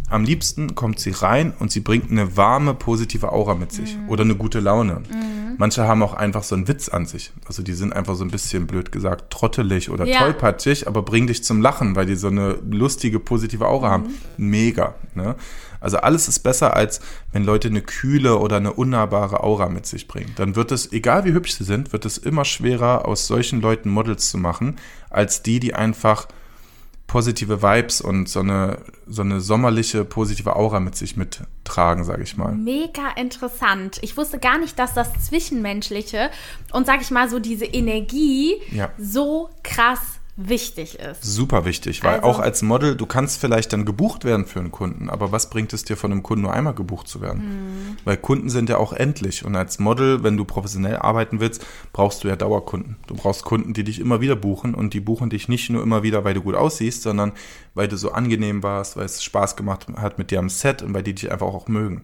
[0.09, 4.09] am liebsten kommt sie rein und sie bringt eine warme, positive Aura mit sich mhm.
[4.09, 5.01] oder eine gute Laune.
[5.09, 5.55] Mhm.
[5.57, 7.31] Manche haben auch einfach so einen Witz an sich.
[7.45, 10.19] Also die sind einfach so ein bisschen blöd gesagt trottelig oder ja.
[10.19, 13.91] tollpatschig, aber bringen dich zum Lachen, weil die so eine lustige, positive Aura mhm.
[13.91, 14.13] haben.
[14.37, 14.95] Mega.
[15.15, 15.35] Ne?
[15.79, 20.07] Also alles ist besser, als wenn Leute eine kühle oder eine unnahbare Aura mit sich
[20.07, 20.31] bringen.
[20.35, 23.89] Dann wird es, egal wie hübsch sie sind, wird es immer schwerer, aus solchen Leuten
[23.89, 24.77] Models zu machen,
[25.09, 26.27] als die, die einfach
[27.07, 32.35] positive Vibes und so eine, so eine sommerliche, positive Aura mit sich mittragen, sage ich
[32.35, 32.53] mal.
[32.53, 33.97] Mega interessant.
[34.01, 36.29] Ich wusste gar nicht, dass das Zwischenmenschliche
[36.73, 38.91] und, sage ich mal, so diese Energie ja.
[38.97, 41.23] so krass wichtig ist.
[41.23, 44.71] Super wichtig, weil also, auch als Model, du kannst vielleicht dann gebucht werden für einen
[44.71, 47.41] Kunden, aber was bringt es dir von einem Kunden nur einmal gebucht zu werden?
[47.41, 47.97] Mhm.
[48.05, 52.23] Weil Kunden sind ja auch endlich und als Model, wenn du professionell arbeiten willst, brauchst
[52.23, 52.97] du ja Dauerkunden.
[53.07, 56.03] Du brauchst Kunden, die dich immer wieder buchen und die buchen dich nicht nur immer
[56.03, 57.33] wieder, weil du gut aussiehst, sondern
[57.73, 60.93] weil du so angenehm warst, weil es Spaß gemacht hat mit dir am Set und
[60.93, 62.03] weil die dich einfach auch mögen.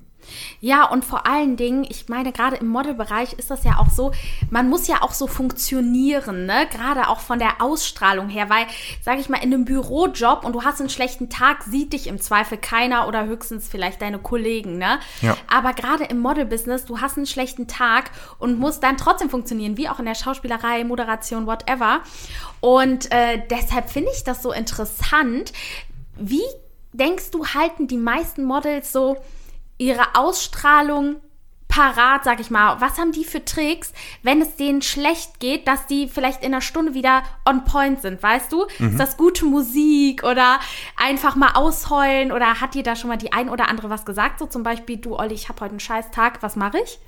[0.60, 4.12] Ja, und vor allen Dingen, ich meine, gerade im Modelbereich ist das ja auch so,
[4.50, 6.68] man muss ja auch so funktionieren, ne?
[6.72, 8.66] Gerade auch von der Ausstrahlung her, weil,
[9.02, 12.20] sage ich mal, in einem Bürojob und du hast einen schlechten Tag, sieht dich im
[12.20, 15.00] Zweifel keiner oder höchstens vielleicht deine Kollegen, ne?
[15.22, 15.38] Ja.
[15.48, 19.90] Aber gerade im Modelbusiness, du hast einen schlechten Tag und musst dann trotzdem funktionieren, wie
[19.90, 22.02] auch in der Schauspielerei, Moderation, whatever.
[22.60, 25.52] Und äh, deshalb finde ich das so interessant.
[26.16, 26.44] Wie
[26.94, 29.18] denkst du, halten die meisten Models so
[29.84, 31.18] ihre Ausstrahlung
[31.68, 32.80] parat, sag ich mal.
[32.82, 36.62] Was haben die für Tricks, wenn es denen schlecht geht, dass die vielleicht in einer
[36.62, 38.68] Stunde wieder on point sind, weißt du?
[38.78, 38.90] Mhm.
[38.90, 40.60] Ist das gute Musik oder
[40.96, 44.40] einfach mal ausheulen oder hat dir da schon mal die ein oder andere was gesagt?
[44.40, 47.00] So zum Beispiel, du Olli, ich habe heute einen scheiß Tag, was mache ich?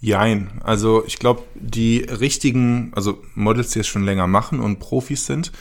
[0.00, 5.24] Jein, also ich glaube, die richtigen, also Models, die es schon länger machen und Profis
[5.24, 5.52] sind,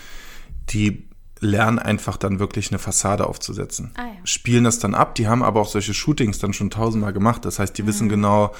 [0.69, 1.07] die
[1.43, 3.91] lernen einfach dann wirklich eine Fassade aufzusetzen.
[3.95, 4.11] Ah, ja.
[4.23, 5.15] Spielen das dann ab.
[5.15, 7.45] Die haben aber auch solche Shootings dann schon tausendmal gemacht.
[7.45, 8.53] Das heißt, die wissen genau,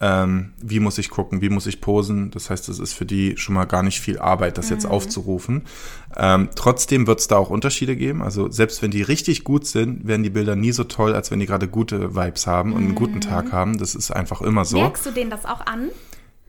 [0.00, 2.30] ähm, wie muss ich gucken, wie muss ich posen.
[2.30, 5.62] Das heißt, es ist für die schon mal gar nicht viel Arbeit, das jetzt aufzurufen.
[6.16, 8.22] Ähm, trotzdem wird es da auch Unterschiede geben.
[8.22, 11.38] Also selbst wenn die richtig gut sind, werden die Bilder nie so toll, als wenn
[11.38, 13.76] die gerade gute Vibes haben und einen guten Tag haben.
[13.76, 14.78] Das ist einfach immer so.
[14.78, 15.90] Merkst du denen das auch an?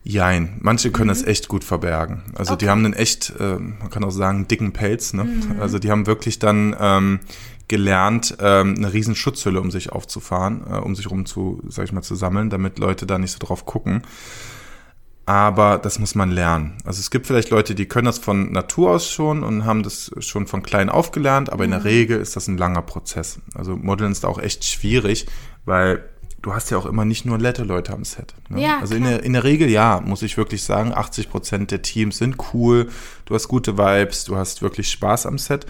[0.03, 2.23] Jein, manche können es echt gut verbergen.
[2.35, 2.71] Also die Okay.
[2.71, 5.13] haben einen echt, äh, man kann auch sagen, dicken Pelz.
[5.13, 5.27] Ne?
[5.59, 7.19] Also die haben wirklich dann ähm,
[7.67, 11.91] gelernt, ähm, eine riesen Schutzhülle um sich aufzufahren, äh, um sich rum zu, sag ich
[11.93, 14.01] mal, zu sammeln, damit Leute da nicht so drauf gucken.
[15.27, 16.77] Aber das muss man lernen.
[16.83, 20.11] Also es gibt vielleicht Leute, die können das von Natur aus schon und haben das
[20.17, 23.39] schon von klein auf gelernt, aber in der Regel ist das ein langer Prozess.
[23.53, 25.27] Also Modeln ist auch echt schwierig,
[25.63, 26.03] weil
[26.41, 28.33] du hast ja auch immer nicht nur nette Leute am Set.
[28.49, 28.61] Ne?
[28.61, 31.81] Ja, also in der, in der Regel ja, muss ich wirklich sagen, 80 Prozent der
[31.81, 32.89] Teams sind cool,
[33.25, 35.65] du hast gute Vibes, du hast wirklich Spaß am Set,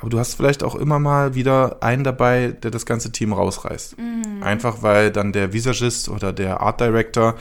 [0.00, 3.98] aber du hast vielleicht auch immer mal wieder einen dabei, der das ganze Team rausreißt.
[3.98, 4.42] Mhm.
[4.42, 7.36] Einfach weil dann der Visagist oder der Art Director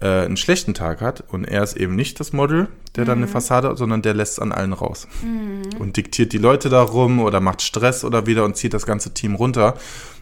[0.00, 3.26] äh, einen schlechten Tag hat und er ist eben nicht das Model, der dann eine
[3.26, 3.30] Mhm.
[3.30, 5.06] Fassade hat, sondern der lässt es an allen raus
[5.78, 9.34] und diktiert die Leute darum oder macht Stress oder wieder und zieht das ganze Team
[9.34, 9.76] runter.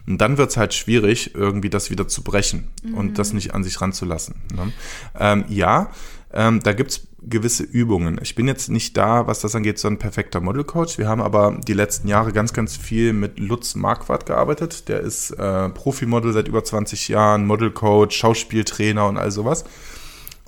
[0.07, 3.63] Und dann wird es halt schwierig, irgendwie das wieder zu brechen und das nicht an
[3.63, 4.35] sich ranzulassen.
[4.55, 4.71] Ne?
[5.19, 5.89] Ähm, ja,
[6.33, 8.19] ähm, da gibt's gewisse Übungen.
[8.21, 10.97] Ich bin jetzt nicht da, was das angeht, so ein perfekter Modelcoach.
[10.97, 14.87] Wir haben aber die letzten Jahre ganz, ganz viel mit Lutz Marquardt gearbeitet.
[14.87, 19.65] Der ist äh, Profimodel seit über 20 Jahren, Modelcoach, Schauspieltrainer und all sowas.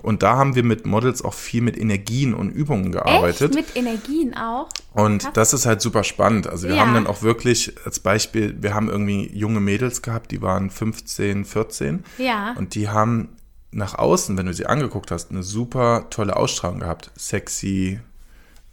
[0.02, 3.56] Und da haben wir mit Models auch viel mit Energien und Übungen gearbeitet.
[3.56, 3.68] Echt?
[3.68, 4.68] Mit Energien auch?
[4.94, 5.34] Und Krass.
[5.34, 6.48] das ist halt super spannend.
[6.48, 6.82] Also wir Ja.
[6.82, 11.46] haben dann auch wirklich als Beispiel, wir haben irgendwie junge Mädels gehabt, die waren 15,
[11.46, 12.04] 14.
[12.18, 12.56] Ja.
[12.58, 13.30] Und die haben
[13.72, 17.12] nach außen, wenn du sie angeguckt hast, eine super tolle Ausstrahlung gehabt.
[17.18, 18.00] Sexy,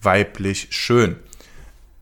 [0.03, 1.17] weiblich, schön.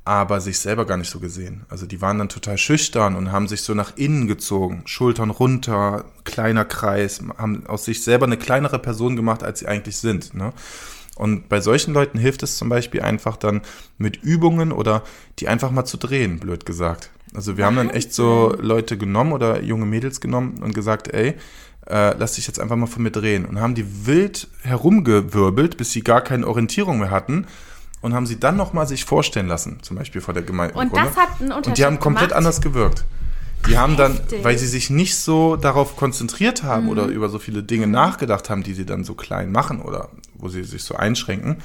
[0.05, 1.67] Aber sich selber gar nicht so gesehen.
[1.69, 4.83] Also die waren dann total schüchtern und haben sich so nach innen gezogen.
[4.87, 9.97] Schultern runter, kleiner Kreis, haben aus sich selber eine kleinere Person gemacht, als sie eigentlich
[9.97, 10.33] sind.
[10.35, 10.53] Ne?
[11.17, 13.63] Und bei solchen Leuten hilft es zum Beispiel einfach dann
[13.99, 15.03] mit Übungen oder
[15.39, 17.11] die einfach mal zu drehen, blöd gesagt.
[17.35, 21.35] Also wir haben dann echt so Leute genommen oder junge Mädels genommen und gesagt, ey,
[21.89, 23.45] äh, lass dich jetzt einfach mal von mir drehen.
[23.45, 27.47] Und haben die wild herumgewirbelt, bis sie gar keine Orientierung mehr hatten.
[28.03, 30.75] Und haben sie dann nochmal sich vorstellen lassen, zum Beispiel vor der Gemeinde.
[30.77, 32.37] Und das hat einen Unterschied Und die haben komplett gemacht?
[32.39, 33.05] anders gewirkt.
[33.69, 34.45] Die haben dann, Heftig.
[34.45, 36.89] weil sie sich nicht so darauf konzentriert haben Mhm.
[36.91, 40.49] oder über so viele Dinge nachgedacht haben, die sie dann so klein machen oder wo
[40.49, 41.57] sie sich so einschränken,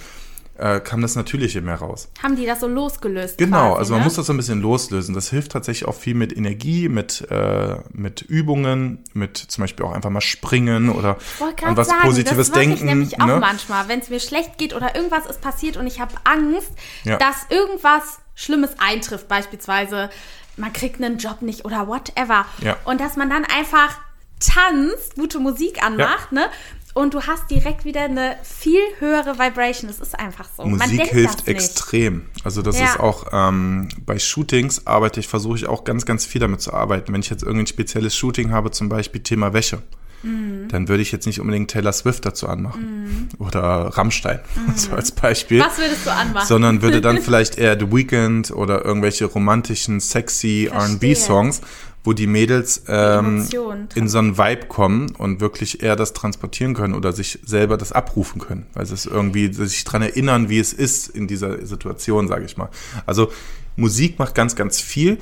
[0.62, 2.10] äh, kam das Natürliche mehr raus.
[2.22, 3.38] Haben die das so losgelöst?
[3.38, 4.06] Genau, quasi, also man ne?
[4.06, 5.16] muss das so ein bisschen loslösen.
[5.16, 9.94] Das hilft tatsächlich auch viel mit Energie, mit, äh, mit Übungen, mit zum Beispiel auch
[9.94, 11.18] einfach mal springen oder
[11.64, 12.76] an was sagen, Positives das denken.
[12.76, 13.38] ich nämlich auch ne?
[13.40, 16.72] manchmal, wenn es mir schlecht geht oder irgendwas ist passiert und ich habe Angst,
[17.04, 17.18] Ja.
[17.18, 20.10] dass irgendwas Schlimmes eintrifft, beispielsweise
[20.58, 22.46] man kriegt einen Job nicht oder whatever.
[22.62, 22.78] Ja.
[22.86, 23.98] Und dass man dann einfach
[24.40, 26.50] tanzt, gute Musik anmacht, ne?
[26.94, 29.90] Und du hast direkt wieder eine viel höhere Vibration.
[29.90, 30.64] Es ist einfach so.
[30.66, 32.24] Musik hilft das extrem.
[32.44, 32.86] Also das Ja.
[32.86, 36.74] ist auch ähm, bei Shootings arbeite ich, versuche ich auch ganz, ganz viel damit zu
[36.74, 37.14] arbeiten.
[37.14, 39.82] Wenn ich jetzt irgendein spezielles Shooting habe, zum Beispiel Thema Wäsche,
[40.24, 40.68] Mhm.
[40.70, 44.40] dann würde ich jetzt nicht unbedingt Taylor Swift dazu anmachen oder Rammstein,
[44.76, 45.60] so als Beispiel.
[45.60, 45.66] Mhm.
[45.66, 46.48] Was würdest du anmachen?
[46.48, 50.70] sondern würde dann vielleicht eher The Weeknd oder irgendwelche romantischen, sexy.
[50.72, 51.62] R&B-Songs,
[52.04, 53.48] wo die Mädels ähm,
[53.96, 57.92] in so einen Vibe kommen und wirklich eher das transportieren können oder sich selber das
[57.92, 62.28] abrufen können, weil sie es irgendwie sich dran erinnern, wie es ist in dieser Situation,
[62.28, 62.70] sage ich mal.
[63.06, 63.32] Also
[63.76, 65.20] Musik macht ganz, ganz viel.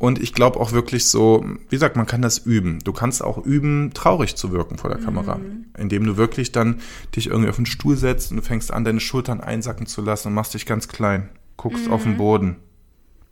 [0.00, 2.78] Und ich glaube auch wirklich so, wie gesagt, man kann das üben.
[2.84, 5.40] Du kannst auch üben, traurig zu wirken vor der Kamera.
[5.76, 6.80] Indem du wirklich dann
[7.16, 10.28] dich irgendwie auf den Stuhl setzt und du fängst an, deine Schultern einsacken zu lassen
[10.28, 11.30] und machst dich ganz klein.
[11.56, 12.56] Guckst auf den Boden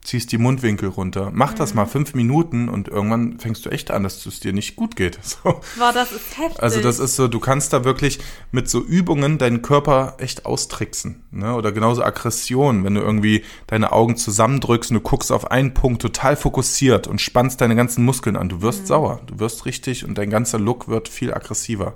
[0.07, 1.31] ziehst die Mundwinkel runter.
[1.35, 1.77] Mach das Mhm.
[1.77, 5.19] mal fünf Minuten und irgendwann fängst du echt an, dass es dir nicht gut geht.
[5.27, 5.61] So.
[5.79, 6.63] Boah, das ist heftig.
[6.63, 8.21] Also das ist so, du kannst da wirklich
[8.53, 11.25] mit so Übungen deinen Körper echt austricksen.
[11.33, 11.55] Ne?
[11.55, 16.01] Oder genauso Aggression, wenn du irgendwie deine Augen zusammendrückst und du guckst auf einen Punkt
[16.03, 18.49] total fokussiert und spannst deine ganzen Muskeln an.
[18.49, 18.87] Du wirst Mhm.
[18.87, 21.95] sauer, du wirst richtig und dein ganzer Look wird viel aggressiver.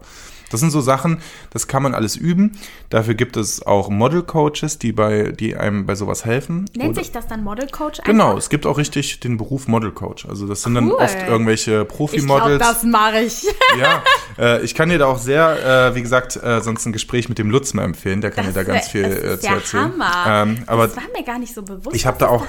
[0.50, 2.52] Das sind so Sachen, das kann man alles üben.
[2.90, 6.66] Dafür gibt es auch Model-Coaches, die, bei, die einem bei sowas helfen.
[6.76, 8.00] Nennt Oder- sich das dann Model Coach?
[8.04, 8.38] Genau, einfach?
[8.38, 10.26] es gibt auch richtig den Beruf Model Coach.
[10.26, 10.94] Also das sind dann Cool.
[10.98, 12.58] oft irgendwelche Profi-Models.
[12.58, 13.46] das mache ich.
[13.78, 14.02] Ja,
[14.36, 17.38] äh, ich kann dir da auch sehr, äh, wie gesagt, äh, sonst ein Gespräch mit
[17.38, 18.20] dem Lutz mal empfehlen.
[18.20, 19.92] Der kann dir da ganz viel das äh, zu ja erzählen.
[19.92, 20.24] Hammer.
[20.26, 21.94] Ähm, aber das war mir gar nicht so bewusst.
[21.94, 22.44] ich habe da auch,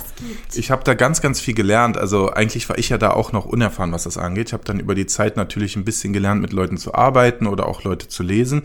[0.48, 1.98] das ich habe da ganz, ganz viel gelernt.
[1.98, 4.48] Also eigentlich war ich ja da auch noch unerfahren, was das angeht.
[4.48, 7.68] Ich habe dann über die Zeit natürlich ein bisschen gelernt, mit Leuten zu arbeiten oder
[7.68, 8.64] auch Leute zu lesen.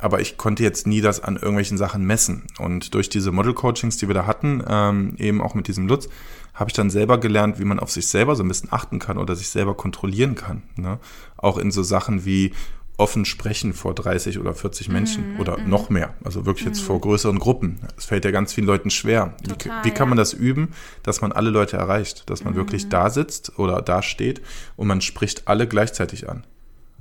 [0.00, 2.46] aber ich konnte jetzt nie das an irgendwelchen Sachen messen.
[2.58, 6.08] Und durch diese Model-Coachings, die wir da hatten, ähm, eben auch mit diesem Lutz,
[6.54, 9.18] habe ich dann selber gelernt, wie man auf sich selber so ein bisschen achten kann
[9.18, 10.62] oder sich selber kontrollieren kann.
[10.76, 10.98] Ne?
[11.36, 12.52] Auch in so Sachen wie
[12.96, 15.70] offen sprechen vor 30 oder 40 Menschen mm, oder mm.
[15.70, 16.14] noch mehr.
[16.24, 16.68] Also wirklich mm.
[16.68, 17.78] jetzt vor größeren Gruppen.
[17.96, 19.36] Es fällt ja ganz vielen Leuten schwer.
[19.48, 20.70] Total, wie, wie, kann man das üben,
[21.04, 22.28] dass man alle Leute erreicht?
[22.28, 22.90] Dass man wirklich mhm.
[22.90, 24.42] da sitzt oder da steht
[24.74, 26.44] und man spricht alle gleichzeitig an.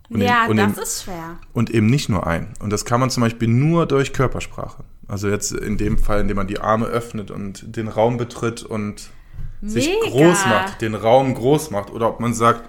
[0.09, 1.37] Und ja, eben, das eben, ist schwer.
[1.53, 2.53] Und eben nicht nur ein.
[2.59, 4.83] Und das kann man zum Beispiel nur durch Körpersprache.
[5.07, 9.09] Also jetzt in dem Fall, indem man die Arme öffnet und den Raum betritt und
[9.61, 9.73] Mega.
[9.73, 11.91] sich groß macht, den Raum groß macht.
[11.91, 12.63] Oder ob man sagt,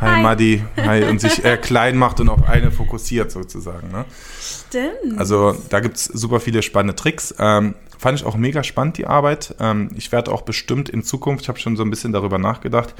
[0.00, 0.22] Hi, hi.
[0.22, 3.92] Maddi, hi, und sich äh, klein macht und auf eine fokussiert sozusagen.
[3.92, 4.04] Ne?
[4.40, 5.18] Stimmt.
[5.18, 7.32] Also da gibt es super viele spannende Tricks.
[7.38, 9.54] Ähm, fand ich auch mega spannend, die Arbeit.
[9.60, 12.94] Ähm, ich werde auch bestimmt in Zukunft, ich habe schon so ein bisschen darüber nachgedacht,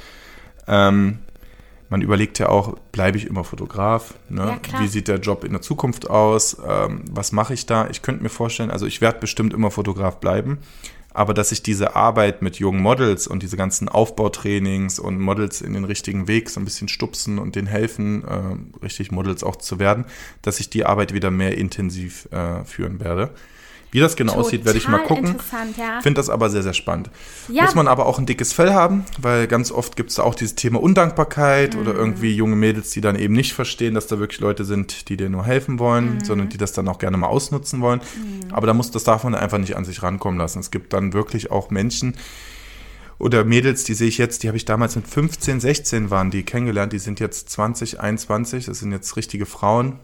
[0.68, 1.18] ähm,
[1.88, 4.14] man überlegt ja auch, bleibe ich immer Fotograf?
[4.28, 4.58] Ne?
[4.72, 6.56] Ja, Wie sieht der Job in der Zukunft aus?
[6.66, 7.88] Ähm, was mache ich da?
[7.88, 10.58] Ich könnte mir vorstellen, also ich werde bestimmt immer Fotograf bleiben,
[11.12, 15.74] aber dass ich diese Arbeit mit jungen Models und diese ganzen Aufbautrainings und Models in
[15.74, 19.78] den richtigen Weg so ein bisschen stupsen und denen helfen, äh, richtig Models auch zu
[19.78, 20.06] werden,
[20.42, 23.30] dass ich die Arbeit wieder mehr intensiv äh, führen werde.
[23.94, 25.36] Wie das genau Total aussieht, werde ich mal gucken.
[25.78, 26.00] Ja.
[26.00, 27.10] Finde das aber sehr, sehr spannend.
[27.48, 27.62] Ja.
[27.62, 30.34] Muss man aber auch ein dickes Fell haben, weil ganz oft gibt es da auch
[30.34, 31.80] dieses Thema Undankbarkeit mhm.
[31.80, 35.16] oder irgendwie junge Mädels, die dann eben nicht verstehen, dass da wirklich Leute sind, die
[35.16, 36.24] dir nur helfen wollen, mhm.
[36.24, 38.00] sondern die das dann auch gerne mal ausnutzen wollen.
[38.00, 38.52] Mhm.
[38.52, 40.58] Aber da muss, das darf man einfach nicht an sich rankommen lassen.
[40.58, 42.16] Es gibt dann wirklich auch Menschen,
[43.20, 46.42] oder Mädels, die sehe ich jetzt, die habe ich damals mit 15, 16 waren die
[46.42, 50.00] kennengelernt, die sind jetzt 20, 21, das sind jetzt richtige Frauen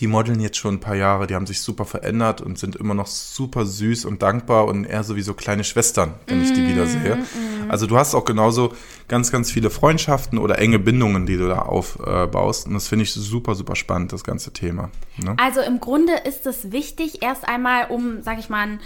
[0.00, 2.94] die modeln jetzt schon ein paar Jahre, die haben sich super verändert und sind immer
[2.94, 7.16] noch super süß und dankbar und eher sowieso kleine Schwestern, wenn mm, ich die wiedersehe.
[7.16, 7.70] Mm.
[7.70, 8.72] Also du hast auch genauso
[9.08, 12.66] ganz, ganz viele Freundschaften oder enge Bindungen, die du da aufbaust.
[12.66, 14.90] Und das finde ich super, super spannend, das ganze Thema.
[15.18, 15.34] Ne?
[15.36, 18.80] Also im Grunde ist es wichtig, erst einmal, um, sag ich mal, ein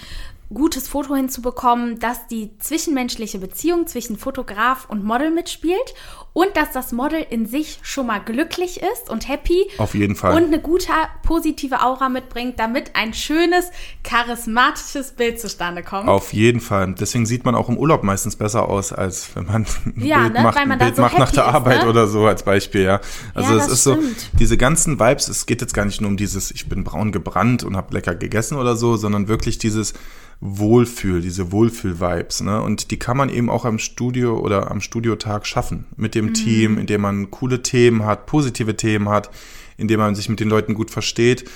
[0.52, 5.94] gutes Foto hinzubekommen, dass die zwischenmenschliche Beziehung zwischen Fotograf und Model mitspielt
[6.32, 9.66] und dass das Model in sich schon mal glücklich ist und happy.
[9.78, 10.36] Auf jeden Fall.
[10.36, 10.92] Und eine gute
[11.24, 13.70] positive Aura mitbringt, damit ein schönes,
[14.04, 16.08] charismatisches Bild zustande kommt.
[16.08, 16.94] Auf jeden Fall.
[16.94, 20.34] Deswegen sieht man auch im Urlaub meistens besser aus, als wenn man ein ja, Bild
[20.34, 20.42] ne?
[20.42, 21.88] macht, ein Bild so macht nach der ist, Arbeit ne?
[21.88, 23.00] oder so als Beispiel, ja.
[23.34, 24.20] Also ja, es ist stimmt.
[24.20, 27.10] so, diese ganzen Vibes, es geht jetzt gar nicht nur um dieses, ich bin braun
[27.10, 29.94] gebrannt und habe lecker gegessen oder so, sondern wirklich dieses,
[30.40, 32.42] Wohlfühl, diese Wohlfühl-Vibes.
[32.42, 32.60] Ne?
[32.60, 35.86] Und die kann man eben auch am Studio oder am Studiotag schaffen.
[35.96, 36.34] Mit dem mhm.
[36.34, 39.30] Team, indem man coole Themen hat, positive Themen hat,
[39.76, 41.48] indem man sich mit den Leuten gut versteht.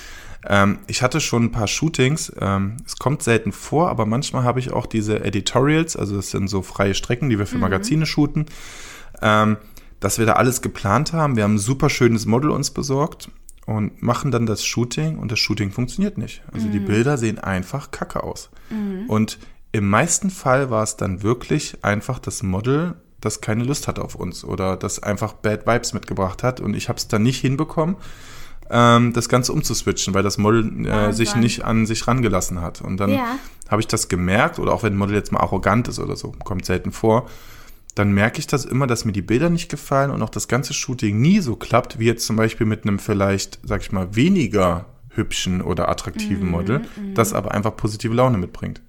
[0.47, 2.31] Ähm, ich hatte schon ein paar Shootings.
[2.39, 6.47] Ähm, es kommt selten vor, aber manchmal habe ich auch diese Editorials, also das sind
[6.47, 7.61] so freie Strecken, die wir für mhm.
[7.61, 8.45] Magazine shooten.
[9.21, 9.57] Ähm,
[9.99, 11.35] dass wir da alles geplant haben.
[11.35, 13.29] Wir haben ein super schönes Model uns besorgt
[13.65, 16.41] und machen dann das Shooting und das Shooting funktioniert nicht.
[16.51, 16.71] Also mhm.
[16.71, 18.49] die Bilder sehen einfach kacke aus.
[18.69, 19.05] Mhm.
[19.07, 19.39] Und
[19.71, 24.15] im meisten Fall war es dann wirklich einfach das Model, das keine Lust hatte auf
[24.15, 27.95] uns oder das einfach Bad Vibes mitgebracht hat und ich habe es dann nicht hinbekommen,
[28.69, 32.81] ähm, das Ganze umzuswitchen, weil das Model äh, sich nicht an sich rangelassen hat.
[32.81, 33.35] Und dann ja.
[33.69, 36.33] habe ich das gemerkt oder auch wenn ein Model jetzt mal arrogant ist oder so,
[36.43, 37.27] kommt selten vor,
[37.95, 40.73] dann merke ich das immer, dass mir die Bilder nicht gefallen und auch das ganze
[40.73, 44.85] Shooting nie so klappt, wie jetzt zum Beispiel mit einem vielleicht, sag ich mal, weniger
[45.09, 48.81] hübschen oder attraktiven mhm, Model, mm, das aber einfach positive Laune mitbringt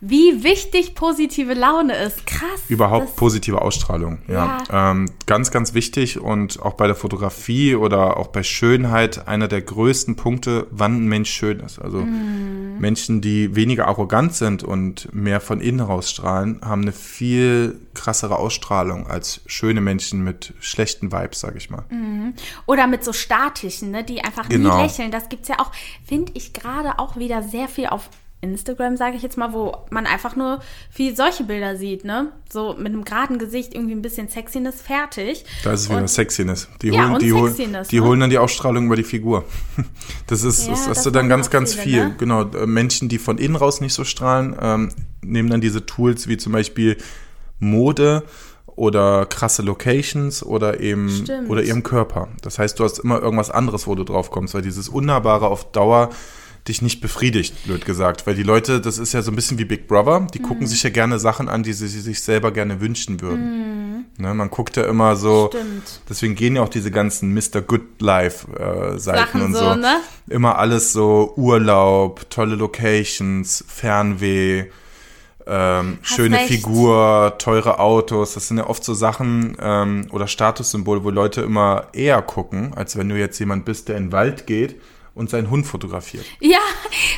[0.00, 2.26] wie wichtig positive Laune ist.
[2.26, 2.62] Krass.
[2.68, 4.58] Überhaupt positive Ausstrahlung, ja.
[4.68, 4.90] ja.
[4.90, 9.62] Ähm, ganz, ganz wichtig und auch bei der Fotografie oder auch bei Schönheit einer der
[9.62, 11.78] größten Punkte, wann ein Mensch schön ist.
[11.78, 12.78] Also mm.
[12.78, 19.06] Menschen, die weniger arrogant sind und mehr von innen rausstrahlen, haben eine viel krassere Ausstrahlung
[19.06, 21.84] als schöne Menschen mit schlechten Vibes, sag ich mal.
[21.88, 22.34] Mm.
[22.66, 24.76] Oder mit so statischen, ne, die einfach genau.
[24.76, 25.10] nie lächeln.
[25.10, 25.70] Das gibt's ja auch,
[26.04, 28.10] finde ich gerade auch wieder sehr viel auf
[28.52, 32.32] Instagram, sage ich jetzt mal, wo man einfach nur viel solche Bilder sieht, ne?
[32.50, 35.44] So mit einem geraden Gesicht, irgendwie ein bisschen Sexiness fertig.
[35.62, 36.68] Da ist es wieder und, Sexiness.
[36.82, 38.06] Die, ja, holen, die, Sexiness, die ne?
[38.06, 39.44] holen dann die Ausstrahlung über die Figur.
[40.26, 42.04] Das ist, ja, das hast du dann ganz, ganz viele, viel.
[42.06, 42.14] Ne?
[42.18, 44.88] Genau, äh, Menschen, die von innen raus nicht so strahlen, ähm,
[45.22, 46.96] nehmen dann diese Tools wie zum Beispiel
[47.58, 48.22] Mode
[48.76, 51.50] oder krasse Locations oder eben Stimmt.
[51.50, 52.28] oder ihrem Körper.
[52.42, 55.70] Das heißt, du hast immer irgendwas anderes, wo du drauf kommst, weil dieses Unnahbare auf
[55.70, 56.10] Dauer
[56.68, 58.26] dich nicht befriedigt, blöd gesagt.
[58.26, 60.44] Weil die Leute, das ist ja so ein bisschen wie Big Brother, die mhm.
[60.44, 63.96] gucken sich ja gerne Sachen an, die sie, sie sich selber gerne wünschen würden.
[63.98, 64.04] Mhm.
[64.16, 66.00] Ne, man guckt ja immer so, Stimmt.
[66.08, 67.60] deswegen gehen ja auch diese ganzen Mr.
[67.66, 69.70] Good Life äh, Seiten und so.
[69.70, 70.00] so ne?
[70.28, 74.66] Immer alles so Urlaub, tolle Locations, Fernweh.
[75.46, 76.48] Ähm, schöne recht.
[76.48, 81.88] Figur, teure Autos, das sind ja oft so Sachen ähm, oder Statussymbole, wo Leute immer
[81.92, 84.76] eher gucken, als wenn du jetzt jemand bist, der in den Wald geht
[85.14, 86.24] und seinen Hund fotografiert.
[86.40, 86.58] Ja,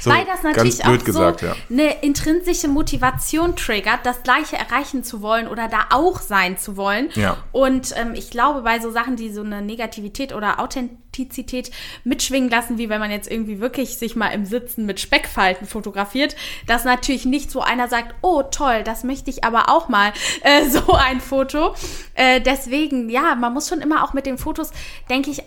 [0.00, 1.56] So, weil das natürlich auch gesagt, so ja.
[1.70, 7.08] eine intrinsische Motivation triggert, das Gleiche erreichen zu wollen oder da auch sein zu wollen.
[7.14, 7.38] Ja.
[7.52, 11.70] Und ähm, ich glaube, bei so Sachen, die so eine Negativität oder Authentizität
[12.04, 16.36] mitschwingen lassen, wie wenn man jetzt irgendwie wirklich sich mal im Sitzen mit Speckfalten fotografiert,
[16.66, 20.64] dass natürlich nicht so einer sagt, oh toll, das möchte ich aber auch mal, äh,
[20.68, 21.74] so ein Foto.
[22.14, 24.70] Äh, deswegen, ja, man muss schon immer auch mit den Fotos,
[25.08, 25.44] denke ich,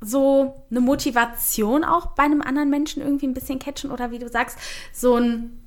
[0.00, 4.28] so eine Motivation auch bei einem anderen Menschen irgendwie ein bisschen catchen oder wie du
[4.28, 4.58] sagst,
[4.92, 5.62] so einen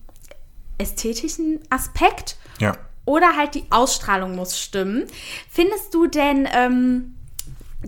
[0.78, 2.74] ästhetischen Aspekt Ja.
[3.06, 5.06] oder halt die Ausstrahlung muss stimmen.
[5.50, 7.16] Findest du denn, ähm,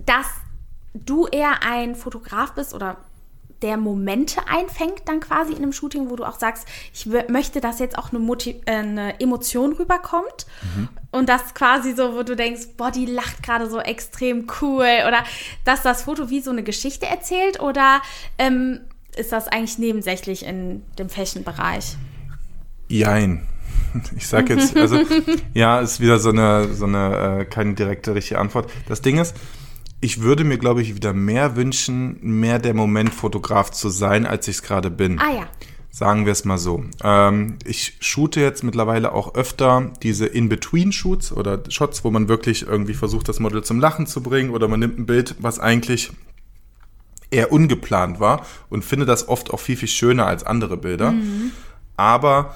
[0.06, 0.26] dass
[0.94, 2.96] du eher ein Fotograf bist oder
[3.66, 7.80] der Momente einfängt dann quasi in einem Shooting, wo du auch sagst, ich möchte, dass
[7.80, 10.46] jetzt auch eine, Motiv äh, eine Emotion rüberkommt
[11.10, 15.24] und das quasi so, wo du denkst, boah, die lacht gerade so extrem cool oder
[15.64, 18.02] dass das Foto wie so eine Geschichte erzählt oder
[18.38, 18.80] ähm,
[19.16, 21.96] ist das eigentlich nebensächlich in dem Fashion-Bereich?
[22.88, 23.46] Jein.
[24.14, 25.00] Ich sag jetzt, also
[25.54, 28.70] ja, ist wieder so eine, so eine äh, keine direkte richtige Antwort.
[28.88, 29.34] Das Ding ist,
[30.06, 34.58] ich würde mir, glaube ich, wieder mehr wünschen, mehr der Momentfotograf zu sein, als ich
[34.58, 35.18] es gerade bin.
[35.18, 35.48] Ah ja.
[35.90, 36.84] Sagen wir es mal so.
[37.02, 42.94] Ähm, ich shoote jetzt mittlerweile auch öfter diese In-Between-Shoots oder Shots, wo man wirklich irgendwie
[42.94, 46.12] versucht, das Model zum Lachen zu bringen oder man nimmt ein Bild, was eigentlich
[47.32, 51.14] eher ungeplant war und finde das oft auch viel, viel schöner als andere Bilder.
[51.96, 52.54] Aber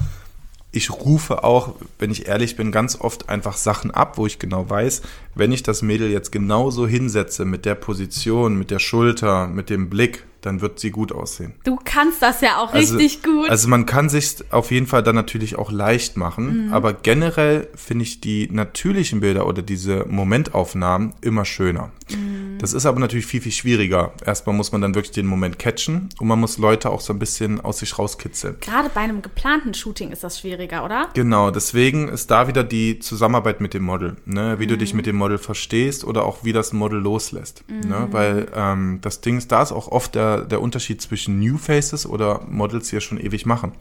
[0.73, 4.69] ich rufe auch, wenn ich ehrlich bin, ganz oft einfach Sachen ab, wo ich genau
[4.71, 5.03] weiß,
[5.35, 9.91] wenn ich das Mädel jetzt genauso hinsetze mit der Position, mit der Schulter, mit dem
[9.91, 11.53] Blick, dann wird sie gut aussehen.
[11.65, 13.49] Du kannst das ja auch Also- richtig gut.
[13.51, 16.73] Also man kann sich auf jeden Fall dann natürlich auch leicht machen, Mhm.
[16.73, 21.91] aber generell finde ich die natürlichen Bilder oder diese Momentaufnahmen immer schöner.
[22.11, 22.59] Mhm.
[22.59, 24.13] Das ist aber natürlich viel, viel schwieriger.
[24.25, 27.19] Erstmal muss man dann wirklich den Moment catchen und man muss Leute auch so ein
[27.19, 28.57] bisschen aus sich rauskitzeln.
[28.61, 31.09] Gerade bei einem geplanten Shooting ist das schwieriger, oder?
[31.15, 34.57] Genau, deswegen ist da wieder die Zusammenarbeit mit dem Model, ne?
[34.59, 34.79] wie du Mhm.
[34.79, 37.65] dich mit dem Model verstehst oder auch wie das Model loslässt.
[37.69, 38.09] Ne?
[38.11, 42.07] Weil ähm, das Ding ist, da ist auch oft der, der Unterschied zwischen New Faces
[42.07, 43.73] oder Models, die ja schon ewig machen.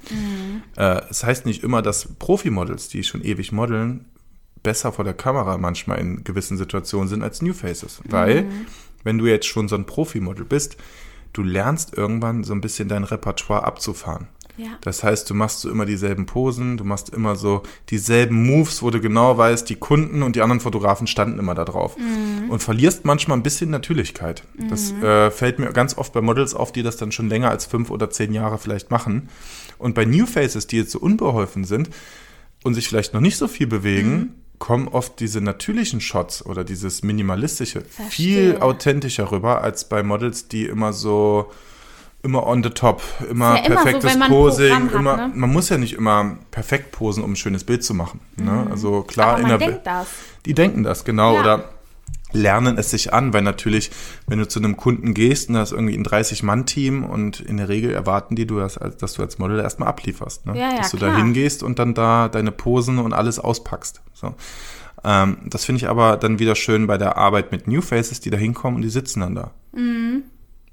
[0.75, 4.05] Äh, es heißt nicht immer, dass Profi-Models, die schon ewig modeln,
[4.63, 8.01] besser vor der Kamera manchmal in gewissen Situationen sind als New Faces.
[8.05, 8.45] Weil,
[9.03, 10.77] wenn du jetzt schon so ein Profi-Model bist,
[11.33, 14.27] du lernst irgendwann so ein bisschen dein Repertoire abzufahren.
[14.59, 14.77] Ja.
[14.81, 18.89] Das heißt, du machst so immer dieselben Posen, du machst immer so dieselben Moves, wo
[18.89, 21.95] du genau weißt, die Kunden und die anderen Fotografen standen immer da drauf.
[22.49, 24.43] Und verlierst manchmal ein bisschen Natürlichkeit.
[24.69, 27.65] Das äh, fällt mir ganz oft bei Models auf, die das dann schon länger als
[27.65, 29.29] fünf oder zehn Jahre vielleicht machen.
[29.77, 31.89] Und bei New Faces, die jetzt so unbeholfen sind
[32.63, 37.01] und sich vielleicht noch nicht so viel bewegen, kommen oft diese natürlichen Shots oder dieses
[37.01, 38.61] minimalistische viel Verstehe.
[38.61, 41.49] authentischer rüber als bei Models, die immer so
[42.23, 45.31] immer on the top, immer ja immer so, perfektes man ein Posing, hat, immer ne?
[45.33, 48.19] man muss ja nicht immer perfekt posen, um ein schönes Bild zu machen.
[48.37, 48.67] Ne?
[48.69, 50.07] Also klar, Aber in man der denkt das.
[50.45, 51.41] die denken das, genau, Ja.
[51.41, 51.63] oder
[52.31, 53.89] lernen es sich an, weil natürlich,
[54.27, 57.69] wenn du zu einem Kunden gehst und da ist irgendwie ein 30-Mann-Team und in der
[57.69, 60.45] Regel erwarten die, du das, dass du als Model erstmal ablieferst.
[60.45, 60.59] Ne?
[60.59, 64.01] Ja, dass du da hingehst und dann da deine Posen und alles auspackst.
[64.13, 64.35] So.
[65.03, 68.29] Ähm, das finde ich aber dann wieder schön bei der Arbeit mit New Faces, die
[68.29, 69.51] da hinkommen und die sitzen dann da.
[69.71, 70.23] Mhm.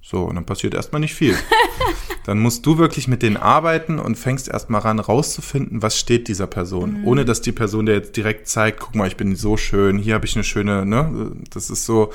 [0.09, 1.35] So, und dann passiert erstmal nicht viel.
[2.27, 6.47] dann musst du wirklich mit denen arbeiten und fängst erstmal ran, rauszufinden, was steht dieser
[6.47, 7.01] Person.
[7.01, 7.07] Mhm.
[7.09, 10.15] Ohne dass die Person dir jetzt direkt zeigt, guck mal, ich bin so schön, hier
[10.15, 11.33] habe ich eine schöne, ne?
[11.53, 12.13] Das ist so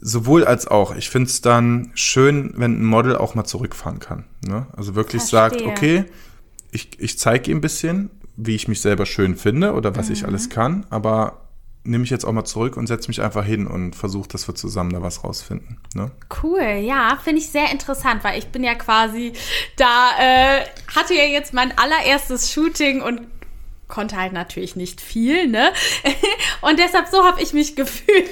[0.00, 0.96] sowohl als auch.
[0.96, 4.24] Ich finde es dann schön, wenn ein Model auch mal zurückfahren kann.
[4.44, 4.66] Ne?
[4.76, 5.70] Also wirklich sagt, Verstehe.
[5.72, 6.04] okay,
[6.72, 10.14] ich, ich zeige ihm ein bisschen, wie ich mich selber schön finde oder was Mhm.
[10.14, 11.49] ich alles kann, aber
[11.90, 14.54] nehme ich jetzt auch mal zurück und setze mich einfach hin und versuche, dass wir
[14.54, 15.78] zusammen da was rausfinden.
[15.94, 16.10] Ne?
[16.42, 19.32] Cool, ja, finde ich sehr interessant, weil ich bin ja quasi
[19.76, 20.64] da, äh,
[20.94, 23.22] hatte ja jetzt mein allererstes Shooting und
[23.90, 25.70] konnte halt natürlich nicht viel, ne?
[26.62, 28.28] Und deshalb so habe ich mich gefühlt.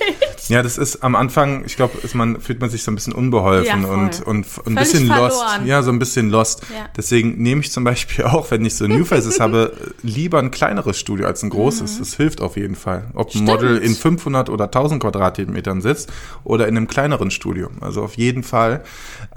[0.49, 3.83] Ja, das ist am Anfang, ich glaube, man fühlt man sich so ein bisschen unbeholfen
[3.83, 5.39] Ja, und, und, und ein bisschen lost.
[5.39, 5.67] verloren.
[5.67, 6.63] Ja, so ein bisschen lost.
[6.73, 6.89] Ja.
[6.97, 10.99] Deswegen nehme ich zum Beispiel auch, wenn ich so New Faces habe, lieber ein kleineres
[10.99, 11.99] Studio als ein großes.
[11.99, 13.05] Das hilft auf jeden Fall.
[13.15, 13.45] Ob ein Mhm.
[13.47, 16.11] Model in 500 oder 1000 Quadratmetern sitzt
[16.45, 17.71] oder in einem kleineren Studio.
[17.81, 18.83] Also auf jeden Fall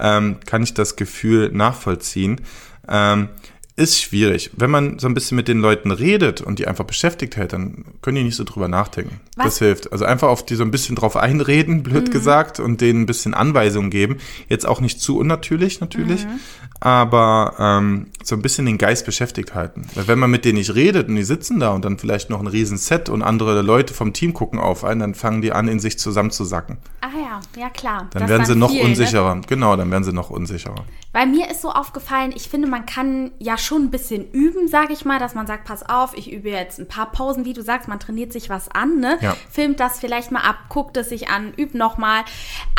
[0.00, 2.40] ähm, kann ich das Gefühl nachvollziehen.
[2.88, 3.28] Ähm,
[3.74, 4.50] ist schwierig.
[4.56, 7.84] Wenn man so ein bisschen mit den Leuten redet und die einfach beschäftigt hält, dann
[8.02, 9.20] können die nicht so drüber nachdenken.
[9.36, 9.46] Was?
[9.46, 9.92] Das hilft.
[9.92, 12.12] Also einfach auf die so ein bisschen drauf einreden, blöd Mhm.
[12.12, 14.18] gesagt, und denen ein bisschen Anweisungen geben.
[14.48, 16.40] Jetzt auch nicht zu unnatürlich natürlich, Mhm.
[16.80, 19.86] aber ähm, so ein bisschen den Geist beschäftigt halten.
[19.94, 22.40] Weil wenn man mit denen nicht redet und die sitzen da und dann vielleicht noch
[22.40, 25.68] ein riesen Set und andere Leute vom Team gucken auf einen, dann fangen die an,
[25.68, 26.78] in sich zusammenzusacken.
[27.00, 28.08] Ah ja, ja klar.
[28.12, 28.88] Dann Das werden sie noch viel, ne?
[28.90, 29.40] unsicherer.
[29.48, 30.84] Genau, dann werden sie noch unsicherer.
[31.12, 34.92] Weil mir ist so aufgefallen, ich finde, man kann ja schon ein bisschen üben, sage
[34.92, 37.62] ich mal, dass man sagt, pass auf, ich übe jetzt ein paar Pausen, wie du
[37.62, 39.18] sagst, man trainiert sich was an, ne?
[39.20, 39.36] Ja.
[39.50, 42.24] Filmt das vielleicht mal ab, guckt es sich an, übt nochmal.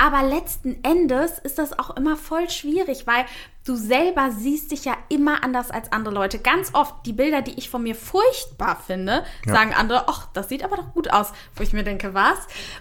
[0.02, 3.26] Aber letzten Endes ist das auch immer voll schwierig, weil
[3.66, 6.38] du selber siehst dich ja immer anders als andere Leute.
[6.40, 9.54] Ganz oft die Bilder, die ich von mir furchtbar finde, Ja.
[9.54, 12.38] sagen andere, ach, das sieht aber doch gut aus, wo ich mir denke, was?